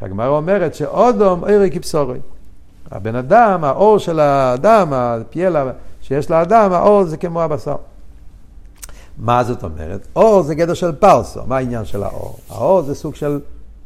[0.00, 2.18] שהגמרא אומרת שאודום אורי כבשורי.
[2.90, 7.76] הבן אדם, האור של האדם, הפיאלה שיש לאדם, האור זה כמו הבשר.
[9.18, 10.06] מה זאת אומרת?
[10.16, 12.38] אור זה גדר של פרסו, מה העניין של האור?
[12.50, 13.40] האור זה סוג של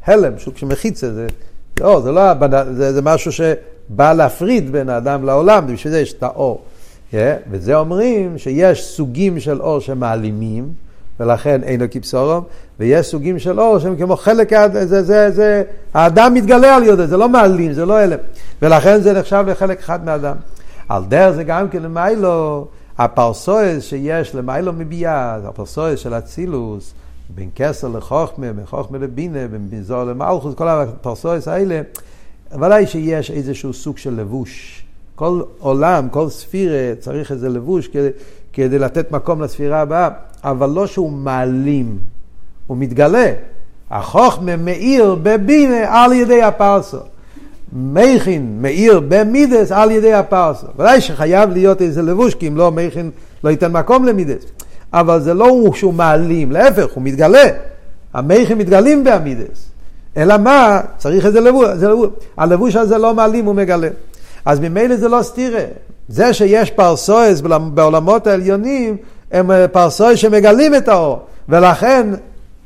[0.04, 1.26] הלם, סוג של מחיצה, זה,
[1.78, 2.22] זה אור, זה לא,
[2.72, 3.32] זה, זה משהו
[3.92, 6.60] שבא להפריד בין האדם לעולם, בשביל זה יש את האור.
[7.12, 7.14] Yeah,
[7.50, 10.72] וזה אומרים שיש סוגים של אור שמעלימים,
[11.20, 12.44] ולכן אינו כבשורום,
[12.80, 15.62] ויש סוגים של אור שהם כמו חלק, זה, זה, זה, זה,
[15.94, 18.18] האדם מתגלה על יהודה, זה לא מעלים, זה לא הלם,
[18.62, 20.36] ולכן זה נחשב לחלק אחד מהאדם.
[20.88, 22.66] על דרך זה גם כן למיילו,
[22.98, 26.94] הפרסואס שיש למיילו מביאה, הפרסואס של אצילוס,
[27.34, 31.80] בין כסר לחוכמה, בין חוכמה לבינה, בין בנזור למלכוס, כל הפרסואס האלה,
[32.54, 34.82] ודאי שיש איזשהו סוג של לבוש.
[35.14, 38.08] כל עולם, כל ספירה צריך איזה לבוש כדי,
[38.52, 40.08] כדי לתת מקום לספירה הבאה,
[40.44, 41.98] אבל לא שהוא מעלים,
[42.66, 43.32] הוא מתגלה.
[43.90, 46.98] החוכמה מאיר בבינה על ידי הפרסו.
[47.72, 50.66] מכין מאיר במידס על ידי הפרסו.
[50.76, 53.10] ודאי שחייב להיות איזה לבוש, כי אם לא, מכין
[53.44, 54.42] לא ייתן מקום למידס.
[54.92, 57.44] אבל זה לא הוא שהוא מעלים, להפך, הוא מתגלה.
[58.14, 59.71] המכין מתגלים בעמידס.
[60.16, 60.80] אלא מה?
[60.96, 61.68] צריך איזה לבוש.
[61.80, 62.08] לבוש.
[62.36, 63.88] הלבוש הזה לא מעלים, הוא מגלה.
[64.44, 65.64] אז ממילא זה לא סתירה.
[66.08, 67.40] זה שיש פרסואס
[67.74, 68.96] בעולמות העליונים,
[69.32, 72.06] הם אה, פרסואס שמגלים את האור, ולכן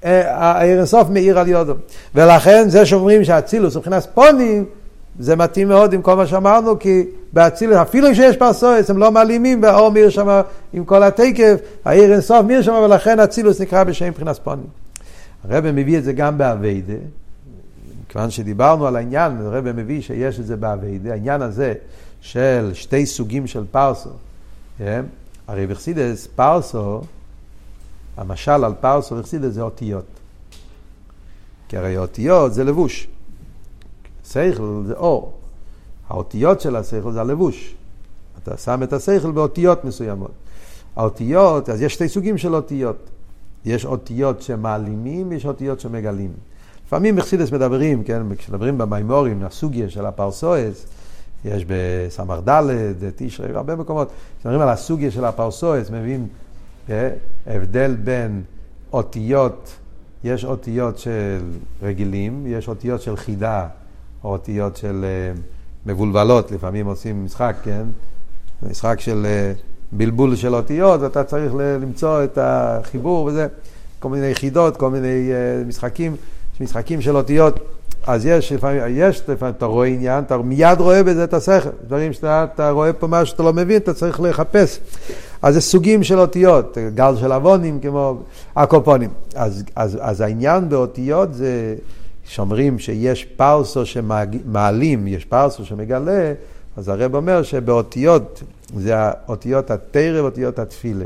[0.05, 1.75] אה, העיר אינסוף מאיר על יודו.
[2.15, 4.65] ולכן זה שאומרים שהאצילוס מבחינת פונים,
[5.19, 9.63] זה מתאים מאוד עם כל מה שאמרנו, כי באצילוס, אפילו כשיש פרסואס, הם לא מעלימים,
[9.63, 10.41] והאור מאיר שם
[10.73, 11.55] עם כל התקף,
[11.85, 14.67] העיר אינסוף מאיר שם, ולכן אצילוס נקרא בשם מבחינת פונים.
[15.49, 16.95] הרב מביא את זה גם באביידה,
[18.17, 21.75] כיוון שדיברנו על העניין, הרב מביא שיש את זה באביידה, העניין הזה
[22.21, 24.11] של שתי סוגים של פרסו.
[24.79, 25.05] כן?
[25.47, 27.03] הרי בחסידס פרסו,
[28.17, 30.05] המשל על פרסו בחסידס זה אותיות.
[31.69, 33.09] כי הרי אותיות זה לבוש.
[34.25, 35.33] שכל זה אור.
[36.09, 37.75] האותיות של השכל זה הלבוש.
[38.43, 40.33] אתה שם את השכל באותיות מסוימות.
[40.97, 43.11] האותיות, אז יש שתי סוגים של אותיות.
[43.65, 46.33] יש אותיות שמעלימים, יש אותיות שמגלים.
[46.87, 50.87] לפעמים בחסידס מדברים, כן, כשמדברים במימורים, הסוגיה של הפרסואס,
[51.45, 52.63] יש בסמ"ד,
[53.17, 56.27] תשרי, הרבה מקומות, כשמדברים על הסוגיה של הפרסואס, מבין
[56.91, 57.11] אה,
[57.47, 58.43] הבדל בין
[58.93, 59.77] אותיות,
[60.25, 61.39] יש אותיות של
[61.83, 63.67] רגילים, יש אותיות של חידה,
[64.25, 65.41] או אותיות של אה,
[65.87, 67.83] מבולבלות, לפעמים עושים משחק, כן?
[68.63, 69.53] משחק של אה,
[69.93, 73.47] בלבול של אותיות, ואתה צריך למצוא את החיבור וזה,
[73.99, 75.31] כל מיני חידות, כל מיני
[75.67, 76.17] משחקים.
[76.57, 77.61] יש משחקים של אותיות,
[78.07, 82.13] אז יש לפעמים, יש לפעמים, אתה רואה עניין, אתה מיד רואה בזה את השכל, דברים
[82.13, 84.79] שאתה רואה פה משהו שאתה לא מבין, אתה צריך לחפש.
[85.43, 88.19] אז זה סוגים של אותיות, גל של אבונים כמו
[88.57, 89.11] הקופונים.
[89.35, 91.75] אז, אז, אז העניין באותיות זה
[92.25, 96.33] שאומרים שיש פרסו שמעלים, יש פרסו שמגלה,
[96.77, 98.43] אז הרב אומר שבאותיות,
[98.77, 101.05] זה האותיות התרא ואותיות התפילה.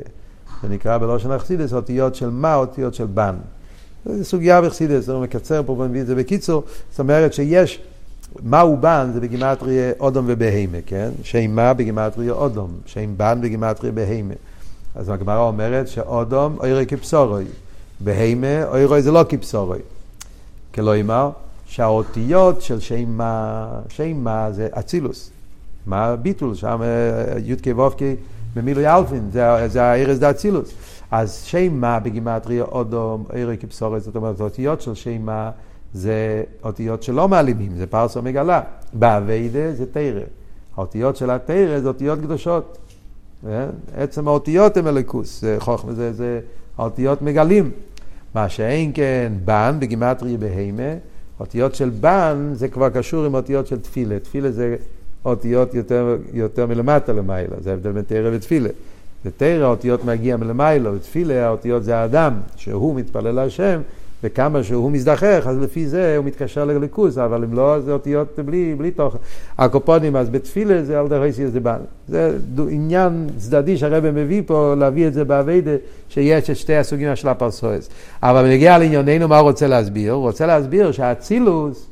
[0.62, 3.34] זה נקרא בלושן אכסידס אותיות של מה, אותיות של בן.
[4.06, 7.80] זו סוגיה בחסידס, אני מקצר פה ומביא את זה בקיצור, זאת אומרת שיש,
[8.42, 11.10] מהו בן זה בגימטריה אודום ובהימה, כן?
[11.22, 14.34] שם מה בגימטריה אודום, שם בן בגימטריה בהימה.
[14.94, 17.44] אז הגמרא אומרת שאודום אוירי כבשורוי,
[18.00, 19.78] בהימה אוירי זה לא כבשורוי.
[20.74, 21.30] כלומר,
[21.66, 25.30] שהאותיות של שם מה, שם מה זה אצילוס.
[25.86, 26.80] מה ביטול, שם
[27.44, 28.02] י"ק ו"ק
[28.54, 29.30] במילוי אלפין,
[29.66, 30.72] זה הארז דה אצילוס.
[31.10, 35.50] אז שימה בגימטריה אודום, עירי כבשורת, זאת אומרת, האותיות של שימה
[35.94, 38.60] זה אותיות שלא מעלימים, זה פרסו מגלה.
[38.92, 40.20] באביידה זה תרא.
[40.76, 42.78] האותיות של התרא זה אותיות קדושות.
[43.48, 43.66] אה?
[43.96, 46.40] עצם האותיות הם אלוקוס, זה חוכמה, זה, זה
[46.78, 47.70] האותיות מגלים.
[48.34, 50.94] מה שאין כן בן בגימטריה בהימה,
[51.40, 54.18] אותיות של בן זה כבר קשור עם אותיות של תפילה.
[54.18, 54.76] תפילה זה
[55.24, 58.68] אותיות יותר, יותר מלמטה למעלה, זה ההבדל בין תרא ותפילה.
[59.24, 63.80] בתרא האותיות מגיע מלמעלה, בתפילה האותיות זה האדם, שהוא מתפלל להשם,
[64.24, 68.74] וכמה שהוא מזדחך, אז לפי זה הוא מתקשר לליכוז, אבל אם לא, זה אותיות בלי,
[68.78, 69.18] בלי תוכן.
[69.58, 71.76] הקופונים, אז בתפילה זה על דרך אייסי זה בא.
[72.08, 72.36] זה
[72.70, 75.70] עניין צדדי שהרבא מביא פה, להביא את זה באביידה,
[76.08, 77.88] שיש את שתי הסוגים של הפרסואס.
[78.22, 80.12] אבל בנגיע לענייננו, מה הוא רוצה להסביר?
[80.12, 81.86] הוא רוצה להסביר שהאצילוס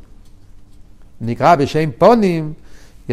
[1.21, 2.53] נקרא בשם פונים,
[3.09, 3.13] yeah,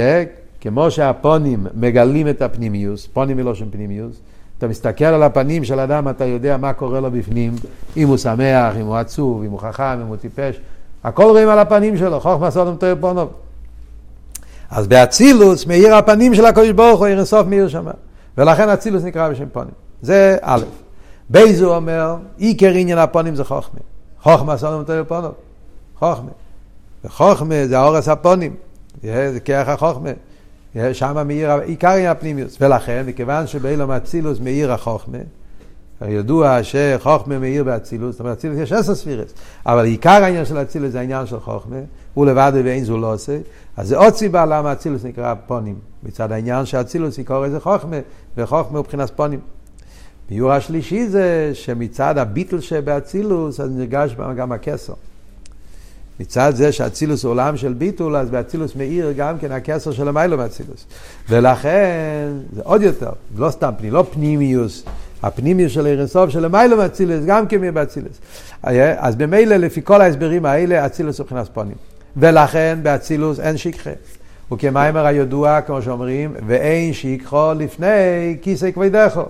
[0.66, 4.16] כמו שהפונים מגלים את הפנימיוס, פונים מלושן פנימיוס,
[4.58, 7.56] אתה מסתכל על הפנים של אדם, אתה יודע מה קורה לו בפנים,
[7.98, 10.60] אם הוא שמח, אם הוא עצוב, אם הוא חכם, אם הוא טיפש,
[11.04, 13.30] הכל רואים על הפנים שלו, חכמת אדם תאיר פניו.
[14.70, 17.92] אז באצילות מאיר הפנים של הקדוש ברוך הוא, אור אינסוף מאיר שמה.
[18.38, 19.74] ולכן אצילות נקרא בשם פנים.
[20.02, 20.64] זה א'.
[21.30, 23.80] ב' הוא אומר, עיקר עניין הפנים זה חוכמה.
[24.22, 25.34] חכמת אדם תאיר פניו.
[26.00, 26.32] חוכמה.
[27.06, 28.56] וחוכמה זה הארת הפנים.
[29.04, 30.10] זה כרך החוכמה.
[30.94, 32.58] שם מאיר, עיקר עניין הפנימיות.
[32.62, 35.18] ולכן, מכיוון שבעולם אצילות מאיר החוכמה,
[36.02, 39.34] ידוע שחוכמה מאיר באצילות, זאת אומרת, אצילות יש עשר ספירות,
[39.66, 41.80] אבל עיקר העניין של אצילוס זה העניין של חוכמה,
[42.14, 43.38] הוא לבד ואין זו לא עושה,
[43.78, 47.98] אז זה עוד סיבה למה אצילוס נקרא פונים, מצד העניין שאצילוס יקרא איזה חוכמה,
[48.38, 49.40] וחוכמה הוא מבחינת פונים.
[50.30, 54.94] ביור השלישי זה שמצד הביטל שבאצילוס, אז נרגש גם הכסר.
[56.20, 60.38] מצד זה שאצילוס הוא עולם של ביטול, אז באצילוס מאיר גם כן הכסר של המיילו
[60.38, 60.86] באצילוס.
[61.30, 64.84] ולכן, זה עוד יותר, לא סתם פנים, לא פנימיוס,
[65.24, 68.20] הפנימיוס של אירנסוף של המיילו באצילוס, גם כן מאיר באצילוס.
[68.98, 71.76] אז במילא, לפי כל ההסברים האלה, אצילוס הוא מבחינת פונים.
[72.18, 73.90] ולכן באצילוס אין שכחה.
[74.52, 79.24] וכמיימר הידוע, כמו שאומרים, ואין שכחו לפני כיסא כבודךו.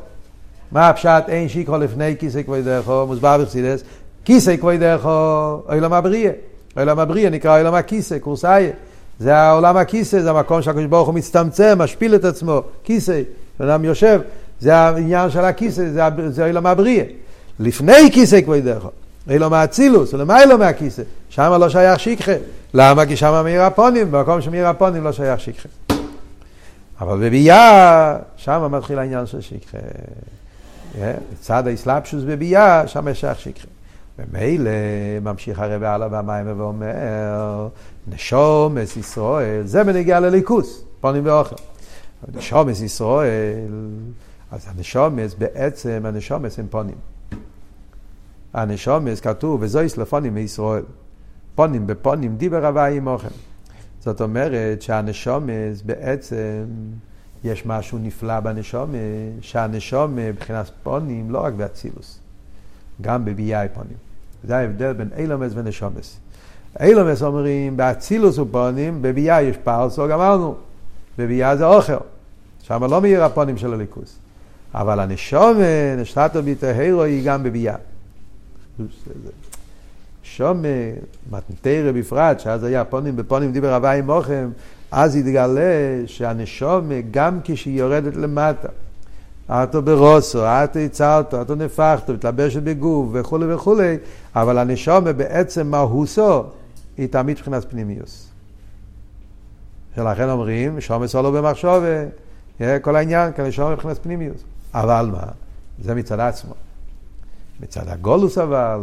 [0.72, 3.06] מה הפשט אין שכחו לפני כיסא כבודךו?
[3.08, 3.84] מוסבר בחסידס,
[4.26, 6.30] כיסא כבודךו, אוי לא מבריא.
[6.76, 8.70] העולם הבריאה נקרא עולם הכיסא, קורסאי.
[9.20, 13.22] זה העולם הכיסא, זה המקום שהקדוש ברוך הוא מצטמצם, משפיל את עצמו, כיסא,
[13.60, 14.22] אדם יושב,
[14.60, 17.04] זה העניין של הכיסא, זה, זה עולם הבריאה.
[17.60, 18.88] לפני כיסא כבודך,
[19.30, 22.32] עולם האצילוס, ולמיילו מהכיסא, שם לא שייך שכחה.
[22.74, 23.06] למה?
[23.06, 25.70] כי שם מאיר הפונים, במקום שמאיר הפונים לא שייך שכחה.
[27.02, 29.78] אבל בביאה, שם מתחיל העניין של שכחה.
[31.34, 33.68] מצד האסלאפשוס בביאה, שם יש שייך שכחה.
[34.20, 34.72] ומילא
[35.22, 37.68] ממשיך הרב הלאה במים ואומר,
[38.08, 41.56] נשומס ישראל, זה בנגיע לליכוס, פונים ואוכל.
[42.34, 43.72] נשומס ישראל,
[44.52, 46.96] אז הנשומס בעצם, הנשומס הם פונים.
[48.54, 50.84] הנשומס כתוב, וזויס לפונים מישראל.
[51.56, 53.28] פונים בפונים דיבר הוואי עמוכם.
[54.00, 56.66] זאת אומרת שהנשומס בעצם,
[57.44, 58.96] יש משהו נפלא בנשומס,
[59.42, 62.20] שהנשומס מבחינת פונים לא רק באצילוס.
[63.02, 63.98] גם בביאי פונים.
[64.44, 66.18] זה ההבדל בין אילומס ונשומס.
[66.80, 70.56] אילומס אומרים, באצילוס ופונים, בביאה יש פרסו, גמרנו.
[71.18, 71.94] בביאה זה אוכל.
[72.62, 74.18] שם לא מאיר הפונים של הליכוס.
[74.74, 77.76] אבל הנשומה, נשתתו ביטהרו, היא גם בביאה.
[80.24, 80.68] שומה,
[81.32, 84.50] מתנתרא בפרט, שאז היה פונים בפונים דיבר הוואי מוכם,
[84.92, 88.68] אז יתגלה שהנשומה, גם כשהיא יורדת למטה,
[89.50, 93.98] אתו ברוסו, אתו יצרתו, אתו נפחתו, מתלבשת בגוף וכולי וכולי,
[94.36, 96.44] אבל הנשומה בעצם מהוסו
[96.98, 98.30] היא תמיד מבחינת פנימיוס.
[99.98, 102.04] ולכן אומרים, שומה סולו במחשובה,
[102.82, 104.44] כל העניין, כי הנשומה מבחינת פנימיוס.
[104.74, 105.24] אבל מה?
[105.84, 106.54] זה מצד עצמו.
[107.60, 108.80] מצד הגולוס אבל,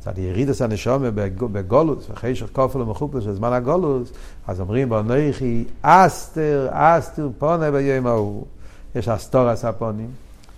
[0.00, 4.12] מצד ירידס הנשומה בגולוס, אחרי שכופל ומחופל של זמן הגולוס,
[4.46, 8.44] אז אומרים, בנויכי אסתר, אסתר פונה ביום ההוא.
[8.98, 10.10] יש אסתור הספונים.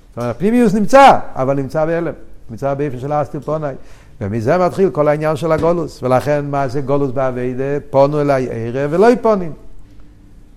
[0.09, 2.12] זאת אומרת, הפנימיוס נמצא, אבל נמצא בהלם.
[2.51, 3.74] נמצא באיפה של אסתיר פונאי.
[4.20, 6.03] ומזה מתחיל כל העניין של הגולוס.
[6.03, 7.80] ולכן, מה זה גולוס באביידה?
[7.91, 9.53] פונו אליי ערב ולא יפונים.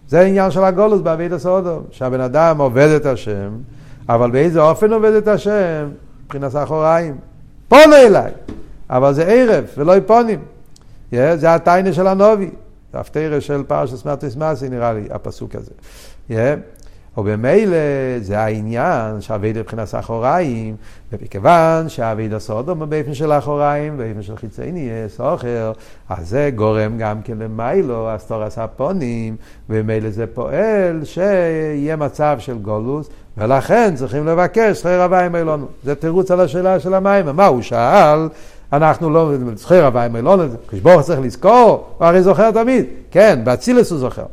[0.07, 1.81] זה העניין של הגולוס באביידה סודו.
[1.91, 3.49] שהבן אדם עובד את השם,
[4.09, 5.89] אבל באיזה אופן עובד את השם?
[6.25, 7.17] מבחינת אחוריים.
[7.67, 8.31] פונו אליי.
[8.89, 10.39] אבל זה ערב ולא יפונים.
[11.11, 12.49] Yeah, זה הטיינה של הנובי.
[12.93, 15.71] זה הפטרה של פרשת סמרטוס מסי נראה לי, הפסוק הזה.
[16.29, 16.33] Yeah.
[17.17, 17.75] ובמילא
[18.21, 20.75] זה העניין שהאביידה מבחינת האחוריים,
[21.11, 25.71] וכיוון שהאביידה סודום באופן של האחוריים, באופן של חיצי נהיה סוחר,
[26.09, 29.35] אז זה גורם גם כן למיילו, אסתורס הפונים,
[29.69, 35.65] וממילא זה פועל שיהיה מצב של גולוס, ולכן צריכים לבקש שכר הוויים אלונו.
[35.83, 37.25] זה תירוץ על השאלה של המים.
[37.25, 38.27] מה הוא שאל?
[38.73, 42.85] אנחנו לא, זוכר הוויים אלונו, כשבור צריך לזכור, הוא הרי זוכר תמיד.
[43.11, 44.25] כן, באצילס הוא זוכר.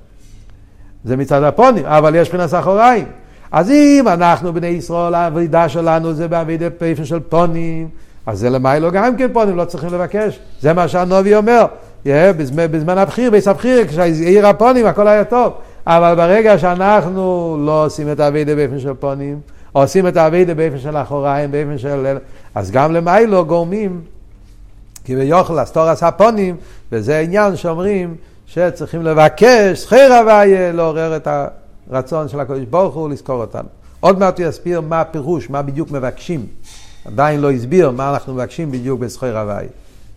[1.05, 3.05] זה מצד הפונים, אבל יש מבחינת אחוריים.
[3.53, 7.89] אז אם אנחנו בני ישראל, העבודה שלנו זה בעבידי פייפן של פונים,
[8.27, 10.39] אז זה למיילו גם כן פונים, לא צריכים לבקש.
[10.61, 11.67] זה מה שהנובי אומר.
[12.07, 15.53] בזמן, בזמן הבחיר, ביס הבחיר, כשהעיר הפונים הכל היה טוב.
[15.87, 19.41] אבל ברגע שאנחנו לא עושים את האבידה באופן של פונים,
[19.73, 22.17] עושים את האבידה באופן של אחוריים, באופן של...
[22.55, 24.01] אז גם למיילו גורמים,
[25.05, 26.57] כי ביוכל אסתורס הפונים,
[26.93, 28.15] וזה עניין שאומרים
[28.51, 31.29] שצריכים לבקש זכיר הוויה לעורר את
[31.91, 33.69] הרצון של הקדוש ברוך הוא לזכור אותנו.
[34.01, 36.47] עוד מעט הוא יסביר מה הפירוש, מה בדיוק מבקשים.
[37.05, 39.69] עדיין לא הסביר מה אנחנו מבקשים בדיוק בזכיר הוויה.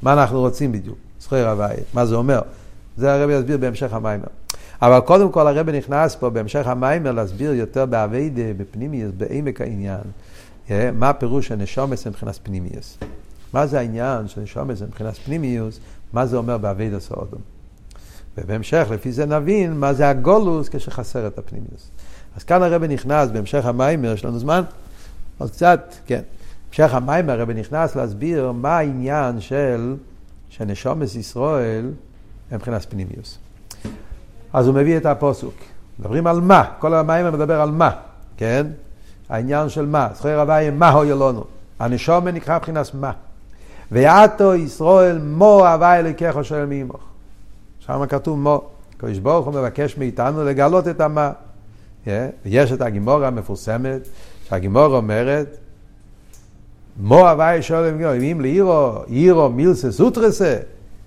[0.01, 2.41] מה אנחנו רוצים בדיוק, זכיר הוויה, מה זה אומר.
[2.97, 4.27] זה הרב יסביר בהמשך המיימר.
[4.81, 10.01] אבל קודם כל הרב נכנס פה בהמשך המיימר להסביר יותר באביידה, בפנימיוס, בעמק העניין.
[10.71, 12.97] אה, מה הפירוש של נשומס מבחינת פנימיוס.
[13.53, 15.79] מה זה העניין של נשומס מבחינת פנימיוס,
[16.13, 17.53] מה זה אומר באביידה סעודום.
[18.37, 21.91] ובהמשך, לפי זה נבין מה זה הגולוס כשחסר את הפנימיוס.
[22.37, 24.63] אז כאן הרב נכנס, בהמשך המיימר, יש לנו זמן?
[25.37, 26.21] עוד קצת, כן.
[26.65, 29.95] בהמשך המיימר הרב נכנס להסביר מה העניין של
[30.49, 31.91] שנשומס ישראל
[32.51, 33.37] מבחינת פנימיוס.
[34.53, 35.53] אז הוא מביא את הפוסוק.
[35.99, 37.89] מדברים על מה, כל המיימר מדבר על מה,
[38.37, 38.67] כן?
[39.29, 41.43] העניין של מה, זכוי רבי מה הוי אלונו.
[41.79, 43.11] הנשומה נקרא מבחינת מה.
[43.91, 47.12] ועתו ישראל מו הווי אלוקיך שואל מעמך.
[47.85, 48.61] שם כתוב מו.
[48.95, 51.31] הקדוש ברוך הוא מבקש מאיתנו לגלות את המה.
[52.45, 54.07] יש את הגימורה המפורסמת,
[54.49, 55.57] שהגימורה אומרת,
[56.99, 60.57] מו הווי שואל אם לאירו, אירו מילסה סוטרסה,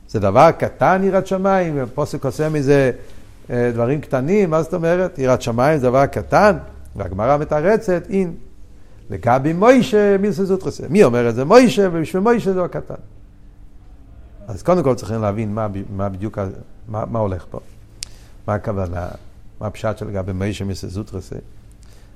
[0.08, 2.90] זה דבר קטן יראת שמיים, ופוסק עושה מזה
[3.50, 5.18] אה, דברים קטנים, מה זאת אומרת?
[5.18, 6.56] יראת שמיים זה דבר קטן,
[6.96, 8.34] והגמרא מתרצת, אין.
[9.10, 10.84] לגבי מוישה מילסה סוטרסה.
[10.88, 11.44] מי אומר את זה?
[11.44, 12.94] מוישה, ובשביל מוישה זה הקטן.
[14.48, 15.66] אז קודם כל צריכים להבין מה,
[15.96, 16.38] מה בדיוק,
[16.88, 17.60] מה, מה הולך פה.
[18.46, 19.08] מה הכוונה,
[19.60, 21.36] מה הפשט של לגבי מיישה מסזוטרסה.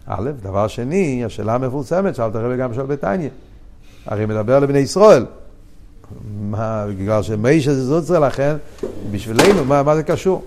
[0.06, 3.28] א', דבר שני, השאלה המפורסמת, שאלת הרבי גם שואל בתניא.
[4.06, 5.26] הרי מדבר לבני ישראל.
[6.40, 8.56] מה, בגלל שמיישה זה זוטרסה, לכן
[9.10, 10.44] בשבילנו, מה, מה זה קשור?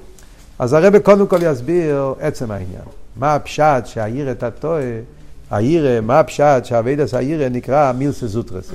[0.59, 2.83] אז הרבי קודם כל יסביר עצם העניין.
[3.15, 4.83] מה הפשט שהעיר את הטועה,
[5.51, 8.73] העיר, מה הפשט שהאבידס העיר נקרא מילסה זוטרסה.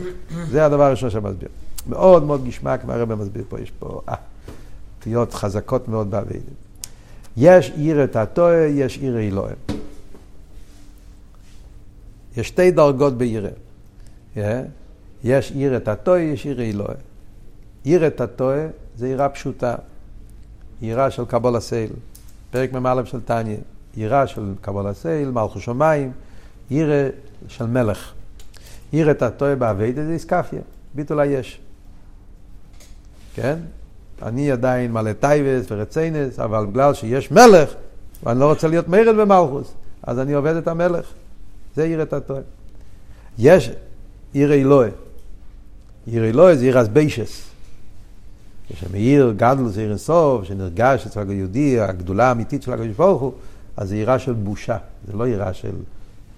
[0.51, 1.49] זה הדבר הראשון שמסביר.
[1.87, 6.55] מאוד מאוד גשמק, מה הרב מסביר פה, יש פה אה, חזקות מאוד באביידים.
[7.37, 9.57] יש עיר את הטועה, יש עיר אלוהים.
[12.37, 13.51] יש שתי דרגות ביראה.
[14.37, 14.41] Yeah.
[15.25, 16.99] יש יראה תתאה, יש יראה עילאה.
[17.85, 18.67] יראה תתאה
[18.97, 19.75] זה יראה פשוטה.
[20.81, 21.91] יראה של קבלת עול.
[22.51, 23.57] פרק מ"א של תניא.
[23.97, 26.13] יראה של קבלת עול, מלכות שמיים,
[26.71, 27.09] יראה
[27.49, 28.13] של מלך.
[28.93, 30.61] יראה תתאה בעבודה זה אתכפיא,
[30.95, 31.61] ביטול היש.
[33.43, 33.59] כן?
[34.23, 37.71] אני עדיין מלא תאוות ורצונות, אבל בגלל שיש מלך,
[38.23, 39.73] ואני לא רוצה להיות מרד במלכוס,
[40.03, 41.07] אז אני עובד את המלך.
[41.77, 42.41] זה עיר את הטועה.
[43.39, 43.71] יש
[44.33, 44.91] עיר אלוהי.
[46.07, 47.43] עיר אלוהי זה עיר אסביישס.
[48.73, 53.33] כשמעיר גדלו זה עיר אינסוף, שנרגש אצל היהודי, הגדולה האמיתית של הקדוש ברוך הוא,
[53.77, 54.77] אז זה עירה של בושה,
[55.07, 55.73] זה לא עירה של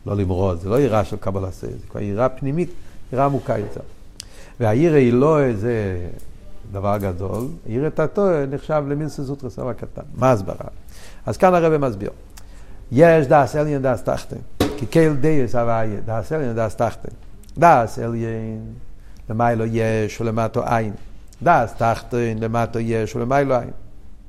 [0.07, 2.71] לא למרוד, זה לא עירה של קבלה זה כבר עירה פנימית,
[3.13, 3.81] עירה עמוקה יותר.
[4.61, 5.97] והעיר אלוהי זה
[6.73, 10.03] דבר גדול, עיר את התואר נחשב למילסה זוטרס אבל קטן.
[10.15, 10.67] מה הסברה?
[11.27, 12.11] אז כאן הרבי מסביר.
[12.93, 14.37] יש דעת עליון דעת תחתון.
[14.77, 17.13] כי קל דעות הוויה, דעת עליון דעת תחתון.
[17.59, 18.65] דעת עליון
[19.31, 20.93] למעלה יש ולמטה אין.
[21.43, 23.71] דעת תחתון למטה יש ולמעלה אין.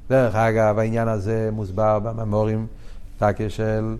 [0.09, 2.67] דרך אגב, העניין הזה מוסבר במאמרים,
[3.17, 3.95] תקה של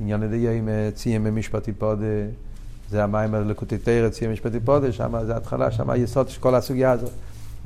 [0.00, 2.04] עניין עם ציון במשפט תפדה,
[2.90, 6.90] זה המאמר הלקוטי תורה, ציון במשפט תפדה, שם זה התחלה, שם היסוד של כל הסוגיה
[6.90, 7.10] הזאת.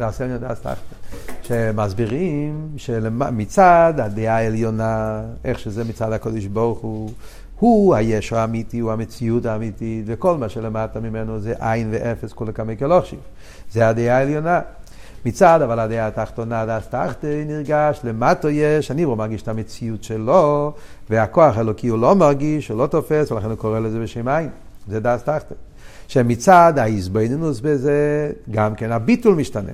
[0.01, 0.95] והסמל דאס תחתא.
[1.43, 7.11] שמסבירים שמצד הדעה העליונה, איך שזה מצד הקודש ברוך הוא,
[7.59, 12.77] הוא היש האמיתי, הוא המציאות האמיתית, וכל מה שלמטה ממנו זה עין ואפס כולי כמי
[12.77, 13.19] כלוכשיב.
[13.73, 14.61] זה הדעה העליונה.
[15.27, 20.73] מצד, אבל הדעה התחתונה, דאס תחתא, נרגש, למטו יש, אני לא מרגיש את המציאות שלו,
[21.11, 24.49] והכוח האלוקי הוא לא מרגיש, הוא לא תופס, ולכן הוא קורא לזה בשם עין.
[24.89, 25.55] זה דאס תחתא.
[26.09, 29.73] שמצד ההזבנינוס בזה, גם כן הביטול משתנה.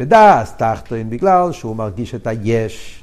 [0.00, 3.02] בדס תחתון בגלל שהוא מרגיש את היש.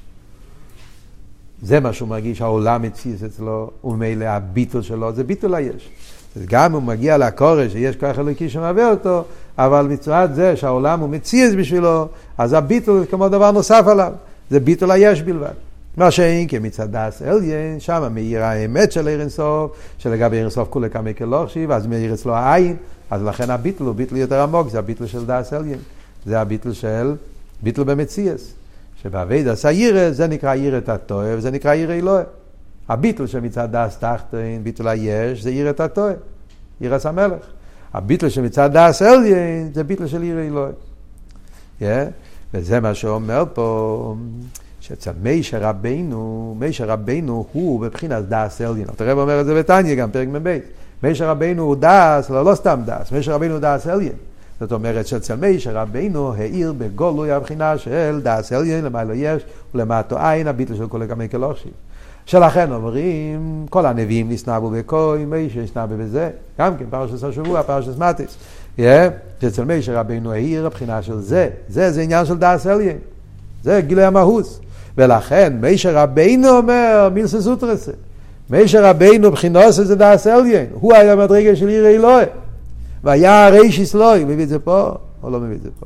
[1.62, 5.90] זה מה שהוא מרגיש, העולם מציץ אצלו, וממילא הביטול שלו זה ביטול היש.
[6.36, 9.24] אז גם הוא מגיע לקורש, שיש כוח אלוקי שמהווה אותו,
[9.58, 14.14] אבל מצוות זה שהעולם הוא מציץ בשבילו, אז הביטול זה כמו דבר נוסף עליו,
[14.50, 15.54] זה ביטול היש בלבד.
[15.98, 20.90] מה שאין כמצד דס אליין, שם מאיר האמת של עיר אינסוף, שלגבי אור אינסוף כולא
[20.90, 22.76] קמיה כלא חשיב, אז מאיר אצלו האין,
[23.12, 25.80] אז לכן הביטול הוא ביטול יותר עמוק, זה הביטול של דעת עליון.
[26.26, 27.16] זה הביטול של,
[27.64, 28.54] ביטול במציאות.
[29.02, 32.24] שבעבודת היראה זה נקרא יראה תתאה וזה נקרא יראה עילאה.
[32.90, 36.14] הביטול שמצד דעת תחתון, ביטול היש, זה יראה תתאה,
[36.82, 37.46] יראת המלך.
[37.94, 40.72] הביטול שמצד דעת עליון זה ביטול של יראה עילאה.
[41.80, 41.84] Yeah?
[42.54, 44.16] וזה מה שאומר פה,
[44.80, 48.88] שאצל משה רבינו, משה רבינו הוא בבחינת דעת עליון.
[49.00, 50.58] הרבי אומר את זה בתניא גם, פרק מ"ב.
[51.04, 54.31] משה רבינו הוא דעת, לא, לא סתם דעת, משה רבינו הוא דעת עליון.
[54.62, 59.44] זאת אומרת שאצל משה רבינו האיר בגילוי הבחינה של דעת עליון, למעלה יש,
[59.76, 61.72] ולמטה אין, הביטול של כולא קמיה כלא חשיב.
[62.26, 68.38] שלכן אומרים, כל הנביאים נתנבאו בכה, משה נתנבא בזה, גם כן פרשת השבוע, פרשת מטות.
[69.42, 72.98] שאצל משה רבינו האיר הבחינה של זה, זה זה עניין של דעת עליון,
[73.64, 74.60] זה גילוי המהות.
[74.98, 77.92] ולכן משה רבינו אומר מילתא זוטרתא.
[78.50, 82.26] מישר רבינו בחינוס זה דס אליין, הוא היה מדרגה של עיר אלוהי.
[83.04, 84.92] והיה רישיס לוי, מביא את זה פה,
[85.24, 85.86] או לא מביא את זה פה.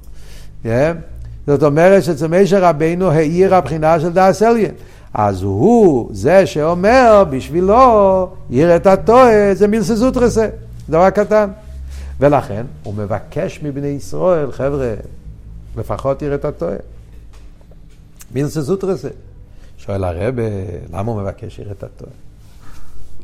[0.63, 0.67] Yeah.
[1.47, 4.71] זאת אומרת שאצל מישר רבינו העיר הבחינה של דאס אליין.
[5.13, 10.47] אז הוא זה שאומר בשבילו, עיר את הטועה, זה מילסה זוטרסה,
[10.89, 11.49] דבר קטן.
[12.19, 14.93] ולכן הוא מבקש מבני ישראל, חבר'ה,
[15.77, 16.75] לפחות עיר את הטועה.
[18.33, 19.09] מילסה זוטרסה.
[19.77, 20.43] שואל הרבה,
[20.93, 22.11] למה הוא מבקש עיר את הטועה?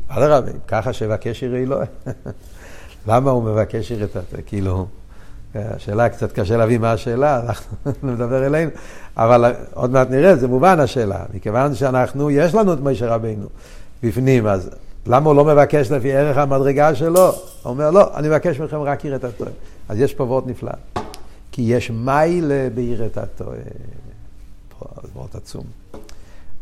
[0.08, 1.88] אדרבה, ככה שיבקש עיר אלוהי.
[3.08, 4.42] למה הוא מבקש עיר את התורה?
[4.42, 4.88] כאילו,
[5.56, 7.78] השאלה קצת קשה להבין מה השאלה, אנחנו
[8.14, 8.72] נדבר אלינו,
[9.18, 13.48] אבל עוד מעט נראה, זה מובן השאלה, מכיוון שאנחנו, יש לנו את משה רבינו
[14.04, 14.70] בפנים, אז
[15.08, 17.28] למה הוא לא מבקש לפי ערך המדרגה שלו?
[17.28, 17.36] הוא
[17.66, 19.52] אומר, לא, אני מבקש מכם רק עיר את התורה.
[19.90, 20.72] אז יש פה וורט נפלא.
[21.52, 23.56] כי יש מיילה בעיר את התורה.
[24.80, 25.81] פה, זה וורט עצום.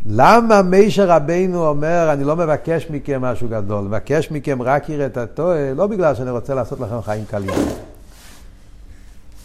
[0.05, 5.73] למה מישר רבינו אומר, אני לא מבקש מכם משהו גדול, מבקש מכם רק יראת התועה,
[5.73, 7.49] לא בגלל שאני רוצה לעשות לכם חיים קלים,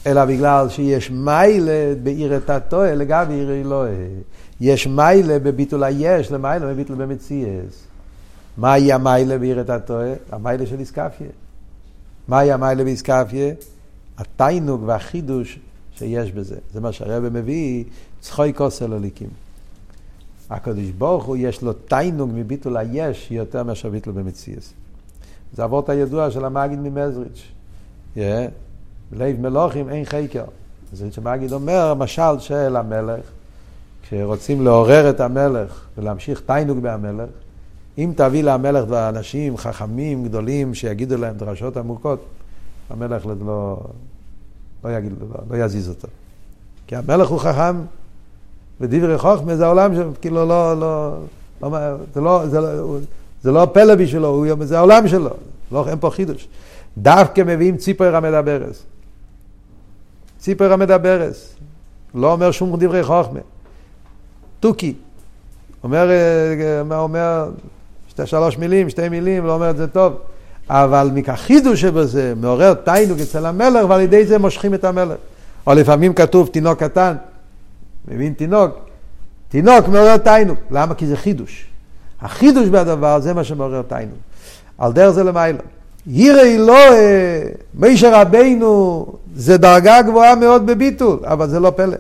[0.07, 3.95] אלא בגלל שיש מיילה ביראת התועה לגבי עיר אלוהי.
[4.61, 7.87] יש מיילה בביטול היש למיילה בביטול במציאס.
[8.57, 10.13] מהי המיילה ביראת התועה?
[10.33, 11.27] המיילה של איסקפיה.
[12.29, 13.53] מהי המיילה באיסקפיה?
[14.19, 15.59] התיינוג והחידוש
[15.97, 16.57] שיש בזה.
[16.73, 17.85] זה מה שהרבא מביא,
[18.21, 19.44] צחוי כוסל הליקים.
[20.55, 24.73] הקדוש ברוך הוא יש לו תיינוג מביטול היש יותר מאשר ביטול במציאס.
[25.55, 27.43] זה אבות הידוע של המגיד ממזריץ'.
[28.17, 28.21] Yeah.
[29.13, 30.45] לב מלוכים אין חקר.
[30.93, 33.25] זה שמגיד אומר, משל של המלך,
[34.03, 37.29] כשרוצים לעורר את המלך ולהמשיך תיינוג בהמלך,
[37.99, 42.25] אם תביא למלך אנשים חכמים גדולים שיגידו להם דרשות עמוקות,
[42.91, 43.35] המלך לא,
[44.85, 46.09] לא, יגיד, לא, לא יזיז אותו.
[46.87, 47.77] כי המלך הוא חכם,
[48.81, 51.15] ודברי חוכמה זה העולם שלו, כאילו לא, לא,
[51.63, 51.69] לא,
[52.15, 52.99] זה לא, זה לא,
[53.43, 55.31] זה לא פלא בשבילו, זה העולם שלו,
[55.73, 56.49] לא, אין פה חידוש.
[56.99, 58.83] דווקא מביאים ציפר המדברס.
[60.39, 61.55] ציפר המדברס.
[62.15, 63.41] לא אומר שום דברי חוכמה.
[64.61, 64.95] תוכי.
[65.85, 66.11] אומר,
[66.85, 67.51] מה אומר,
[68.09, 70.13] שתי שלוש מילים, שתי מילים, לא אומר את זה טוב.
[70.69, 75.17] אבל מכך חידוש שבזה מעורר תיינוג אצל המלך ועל ידי זה מושכים את המלך.
[75.67, 77.17] או לפעמים כתוב תינוק קטן,
[78.09, 78.71] מבין תינוק?
[79.49, 80.57] תינוק מעורר תיינוג.
[80.71, 80.95] למה?
[80.95, 81.67] כי זה חידוש.
[82.21, 84.19] החידוש בדבר זה מה שמעורר תיינוג.
[84.79, 85.59] על דרך זה למעלה.
[86.07, 86.79] יראי לא,
[87.75, 91.97] מישר רבינו זה דרגה גבוהה מאוד בביטול, אבל זה לא פלא.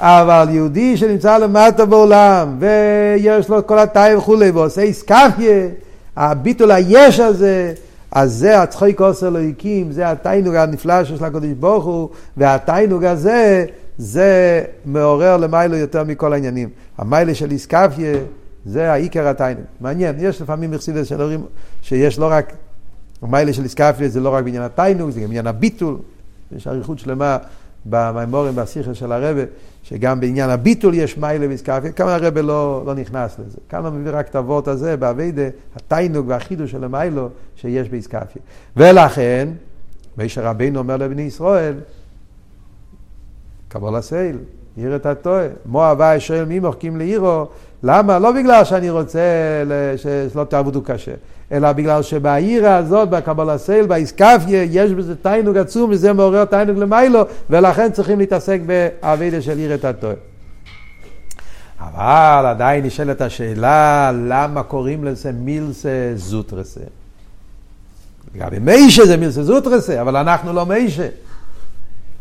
[0.00, 5.68] אבל יהודי שנמצא למטה בעולם, ויש לו כל התאי וכולי, ועושה איסקפיה,
[6.16, 7.72] הביטול היש הזה,
[8.12, 13.64] אז זה הצחוי כוס אלוהיקים, זה התיינוג הנפלא שיש לקדוש ברוך הוא, והתיינוג הזה
[14.00, 16.68] זה מעורר למיילו יותר מכל העניינים.
[16.98, 18.14] המיילה של איסקפיה
[18.64, 19.64] זה העיקר התיינוג.
[19.80, 21.44] מעניין, יש לפעמים מחסידס שאומרים
[21.82, 22.52] שיש לא רק,
[23.22, 25.96] המיילה של איסקפיה זה לא רק בעניין התיינוג, זה גם עניין הביטול.
[26.56, 27.38] יש אריכות שלמה
[27.86, 29.42] במימורים, בשיחה של הרבה,
[29.82, 31.92] שגם בעניין הביטול יש מיילה ואיסקפיה.
[31.92, 33.58] כמה הרבה לא, לא נכנס לזה.
[33.68, 38.42] כמה מביא רק את הוורט הזה, באביידה, התיינוג והחידוש של המיילו שיש באיסקפיה.
[38.76, 39.48] ולכן,
[40.18, 41.74] מישר רבינו אומר לבני ישראל,
[43.72, 44.36] קבול הסייל,
[44.76, 45.46] עיר את הטועה.
[45.66, 47.46] מואב שואל מי מוחקים לעירו,
[47.82, 48.18] למה?
[48.18, 49.20] לא בגלל שאני רוצה
[49.96, 51.12] שלא תעבדו קשה,
[51.52, 57.20] אלא בגלל שבעיר הזאת, בקבול הסייל, באיסקפיה, יש בזה תיינוג עצום, וזה מעורר תיינוג למיילו,
[57.50, 60.14] ולכן צריכים להתעסק באבידה של עיר את הטועה.
[61.80, 66.80] אבל עדיין נשאלת השאלה, למה קוראים לזה מילסה זוטרסה?
[68.34, 71.08] לגבי מיישה זה מילסה זוטרסה, אבל אנחנו לא מיישה.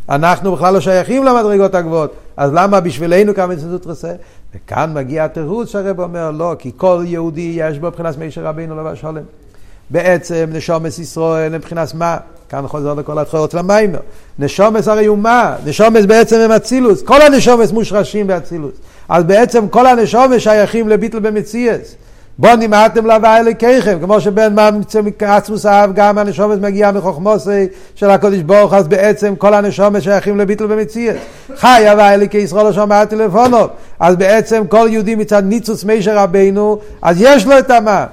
[0.10, 4.12] אנחנו בכלל לא שייכים למדרגות הגבוהות, אז למה בשבילנו כמה מילסה זוטרסה?
[4.56, 8.96] וכאן מגיע התירוץ שהרב אומר, לא, כי כל יהודי יש בו מבחינת מיישה רבינו לבא
[8.96, 9.24] שלם.
[9.90, 12.18] בעצם נשומס ישראל מבחינת מה?
[12.50, 14.00] כאן חוזר לכל התחלות של המיימר.
[14.40, 15.56] נשומס הרי הוא מה?
[15.66, 17.04] נשומס בעצם הם אצילוס.
[17.04, 18.74] כל הנשומס מושרשים באצילוס.
[19.10, 21.96] אז בעצם כל הנשומס שייכים לביטל במציאס.
[22.40, 24.56] בוא נמעטם להווה אלוקיכם, כמו שבן
[25.20, 30.68] עצמוס אהב גם הנשומס מגיע מחוכמוסי של הקודש ברוך, אז בעצם כל הנשומס שייכים לביטל
[30.68, 31.16] במציאס.
[31.56, 33.68] חי הווה אלוקי ישראל לא שמעתי לפונו,
[34.00, 38.06] אז בעצם כל יהודי מצד ניצוץ מישר רבינו, אז יש לו את המה.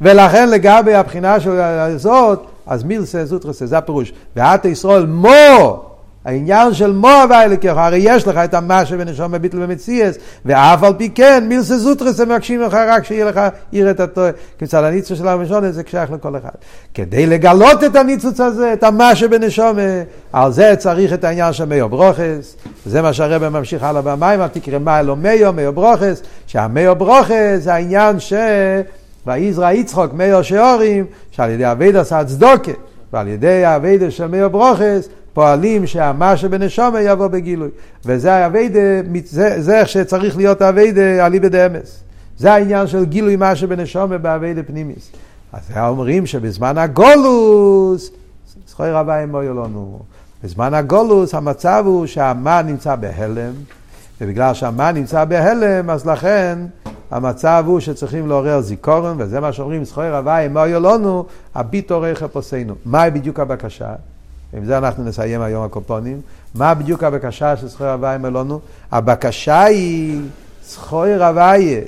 [0.00, 4.12] ולכן לגבי הבחינה של הזאת, אז מילסה זוטרסה, זה הפירוש.
[4.36, 5.87] ואת ישראל מו,
[6.28, 10.92] העניין של מו הווה אלוקיך, הרי יש לך את המה שבנשום בביטל במציאס, ואף על
[10.98, 14.30] פי כן מילסה זוטרסה מבקשים לך רק שיהיה לך עיר את הטועה.
[14.58, 16.48] כי מצד הניצוץ של הראשון זה שייך לכל אחד.
[16.94, 19.76] כדי לגלות את הניצוץ הזה, את המה שבנשום,
[20.32, 22.56] על זה צריך את העניין של מאו ברוכס,
[22.86, 27.74] זה מה שהרבא ממשיך הלאה במים, תקרא מה אלו מאו, מאו ברוכס, שהמאו ברוכס זה
[27.74, 28.32] העניין ש...
[29.26, 32.72] ויזרע יצחוק מאיר שאורים, שעל ידי אבידה הצדוקה,
[33.12, 37.68] ועל ידי האבידה של מאיר ברוכס, פועלים שהמה שבנשומה יבוא בגילוי.
[38.04, 38.80] וזה האבידה,
[39.24, 42.00] זה, זה איך שצריך להיות האבידה אליבא דאמס.
[42.38, 45.10] זה העניין של גילוי מה שבנשומה באבידה פנימיס.
[45.52, 48.10] אז אומרים שבזמן הגולוס,
[48.66, 49.98] זכוי רבה הם לא לנו.
[50.44, 53.52] בזמן הגולוס המצב הוא שהמה נמצא בהלם,
[54.20, 56.58] ובגלל שהמה נמצא בהלם, אז לכן
[57.10, 61.24] המצב הוא שצריכים לעורר זיכורן, וזה מה שאומרים, זכוי רבי, מה יהיה לנו,
[61.54, 62.74] הביט עורך אפוסינו.
[62.84, 63.94] מה בדיוק הבקשה?
[64.52, 66.20] עם זה אנחנו נסיים היום הקופונים.
[66.54, 68.60] מה בדיוק הבקשה של זכוי רבי אמר לנו?
[68.92, 70.20] הבקשה היא
[70.64, 71.80] זכוי רבי,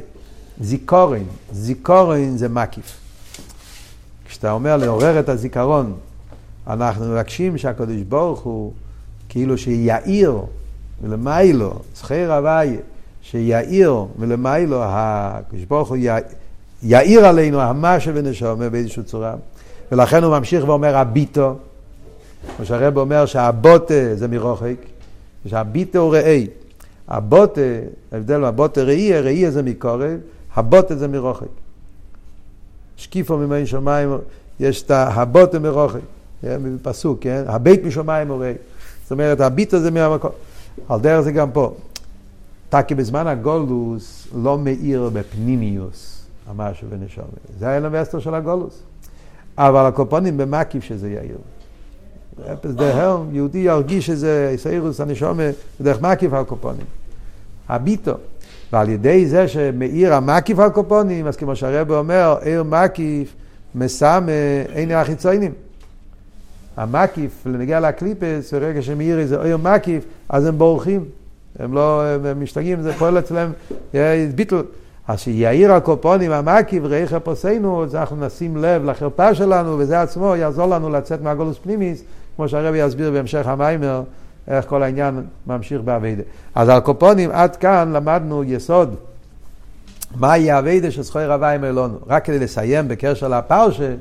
[0.61, 1.23] זיכורן.
[1.53, 2.97] זיכורן זה מקיף.
[4.29, 5.95] כשאתה אומר לעורר את הזיכרון,
[6.67, 8.73] אנחנו מבקשים שהקדוש ברוך הוא
[9.29, 10.39] כאילו שיעיר
[11.03, 12.77] מלמיילו, זכוי רבי.
[13.23, 15.97] שיאיר מלמיילו, הקדוש ברוך הוא
[16.83, 19.35] יאיר עלינו המה שבנשומה באיזושהי צורה.
[19.93, 21.57] ולכן הוא ממשיך ואומר הביטו,
[22.57, 24.77] כמו שהרב אומר שהבוטה זה מרוחק,
[25.47, 26.47] שהביטו הוא ראי.
[27.09, 27.61] הבוטה,
[28.13, 30.19] ההבדל מהבוטה ראי, ראי זה מקורב,
[30.55, 31.47] הבוטה זה מרוחק.
[32.97, 34.11] שקיפו ממין שמיים,
[34.61, 36.01] יש את הבוטה מרוחק,
[36.83, 37.45] פסוק, כן?
[37.47, 38.55] הבית משמיים הוא ראי.
[39.03, 40.31] זאת אומרת, הביטו זה מהמקום.
[40.89, 41.75] על דרך זה גם פה.
[42.69, 47.27] טקי בזמן הגולוס לא מאיר בפנימיוס, המשהו ונשומר.
[47.59, 48.83] זה היה למסטר של הגולוס.
[49.59, 51.37] אבל הקופונים במקיף שזה יאיר.
[52.53, 55.43] אפס דהרם, יהודי ירגיש שזה סיירוס הנשומה
[55.81, 56.87] בדרך מקיף הקופונים.
[57.69, 58.13] הביטו.
[58.73, 63.35] ועל ידי זה שמאיר המקיף הקופונים, אז כמו שהרבא אומר, עיר מקיף
[63.75, 64.29] מסם
[64.75, 65.53] עיני החיצונים.
[66.77, 71.05] המקיף, לנגיע לקליפס, ברגע שמאיר איזה עיר מקיף, אז הם בורחים.
[71.59, 73.51] הם לא, הם משתגעים, זה פועל אצלם
[74.35, 74.63] ביטל.
[75.09, 80.67] אז שיאיר הקופונים המקיף ראי חפוסינו, אז אנחנו נשים לב לחרפה שלנו, וזה עצמו יעזור
[80.67, 82.03] לנו לצאת מהגולוס פנימיס,
[82.41, 84.03] כמו שהרבי יסביר בהמשך המיימר,
[84.49, 86.23] איך כל העניין ממשיך באביידה.
[86.55, 88.95] אז על קופונים עד כאן למדנו יסוד.
[90.17, 91.99] מהי האביידה של זכוי רבי אלונו.
[92.07, 93.95] רק כדי לסיים בקשר לפרשה,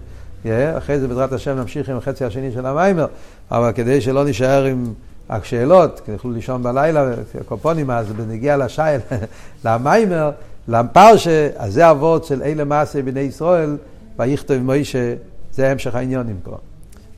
[0.78, 3.06] אחרי זה בעזרת השם נמשיך עם החצי השני של המיימר,
[3.52, 4.94] אבל כדי שלא נישאר עם...
[5.30, 7.12] השאלות, כי יכלו לישון בלילה,
[7.46, 9.02] קופונים, אז בנגיע לשייל,
[9.66, 10.32] למיימר,
[10.68, 13.78] לפרשה, אז זה אבות של אלה מעשה בני ישראל,
[14.18, 15.14] ויכתוב מוישה,
[15.52, 16.58] זה המשך העניונים פה.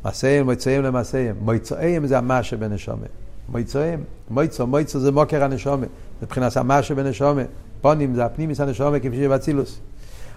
[0.05, 1.35] מעשיהם, מויצאיהם למעשיהם.
[1.41, 3.05] מויצאיהם זה המה שבנשומה.
[3.49, 5.85] מויצאיהם, מויצו, מויצו זה מוקר הנשומה.
[6.23, 7.41] מבחינת המה שבנשומה.
[7.81, 9.79] פונים זה הפנימיס הנשומה כפי שבצילוס.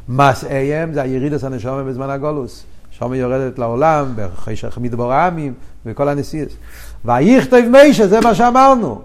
[0.08, 2.64] מעשיהם זה הירידס הנשומה בזמן הגולוס.
[2.90, 5.54] שם יורדת לעולם, בחשך מדבור העמים
[5.86, 6.48] וכל הנסיעות.
[7.04, 9.02] ויכתב מישה, זה מה שאמרנו.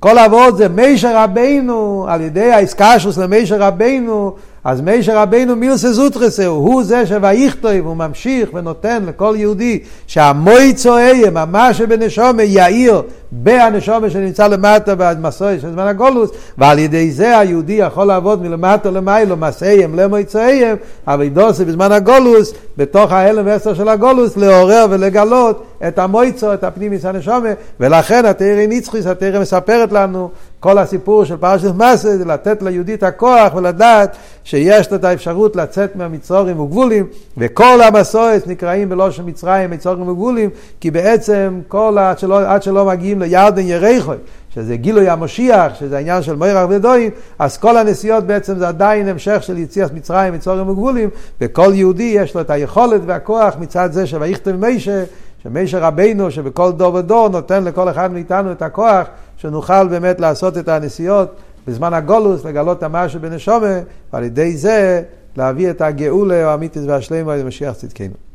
[0.00, 6.54] כל אבות זה מישה רבינו, על ידי האיסקשוס למישה רבינו, אז מישה רבינו מילסה זוטרסהו,
[6.54, 13.02] הוא זה שויכתב, הוא ממשיך ונותן לכל יהודי שהמוי צועיה, ממש שבנשומה יאיר
[13.32, 19.36] בהנשומה שנמצא למטה במסוי של זמן הגולוס, ועל ידי זה היהודי יכול לעבוד מלמטה למיילו,
[19.36, 25.98] מסעיהם למוי צועיהם, אבל ידוסי בזמן הגולוס, בתוך ההלם ועשר של הגולוס, לעורר ולגלות את
[25.98, 27.48] המויצו, את הפנימיס הנשומה,
[27.80, 30.30] ולכן התרא נצחיס, התרא מספרת לנו
[30.60, 35.56] כל הסיפור של פרשת מסה זה לתת ליהודי את הכוח ולדעת שיש לו את האפשרות
[35.56, 37.06] לצאת מהמצרורים וגבולים
[37.38, 40.50] וכל המסורת נקראים בלושן מצרים מצרורים וגבולים
[40.80, 44.16] כי בעצם כל עד שלא, עד שלא מגיעים לירדן ירחוי
[44.54, 49.42] שזה גילוי המשיח, שזה העניין של מוירח ודוים, אז כל הנסיעות בעצם זה עדיין המשך
[49.42, 54.56] של יציאת מצרים, מצורים וגבולים, וכל יהודי יש לו את היכולת והכוח מצד זה שויכתב
[54.56, 55.04] מישה,
[55.42, 59.06] שמישה רבינו, שבכל דור ודור נותן לכל אחד מאיתנו את הכוח,
[59.40, 61.34] שנוכל באמת לעשות את הנסיעות
[61.66, 63.80] בזמן הגולוס, לגלות את המשהו בנשומה,
[64.12, 65.02] ועל ידי זה
[65.36, 68.29] להביא את הגאולה או המיתוס והשלמה למשיח צדקנו.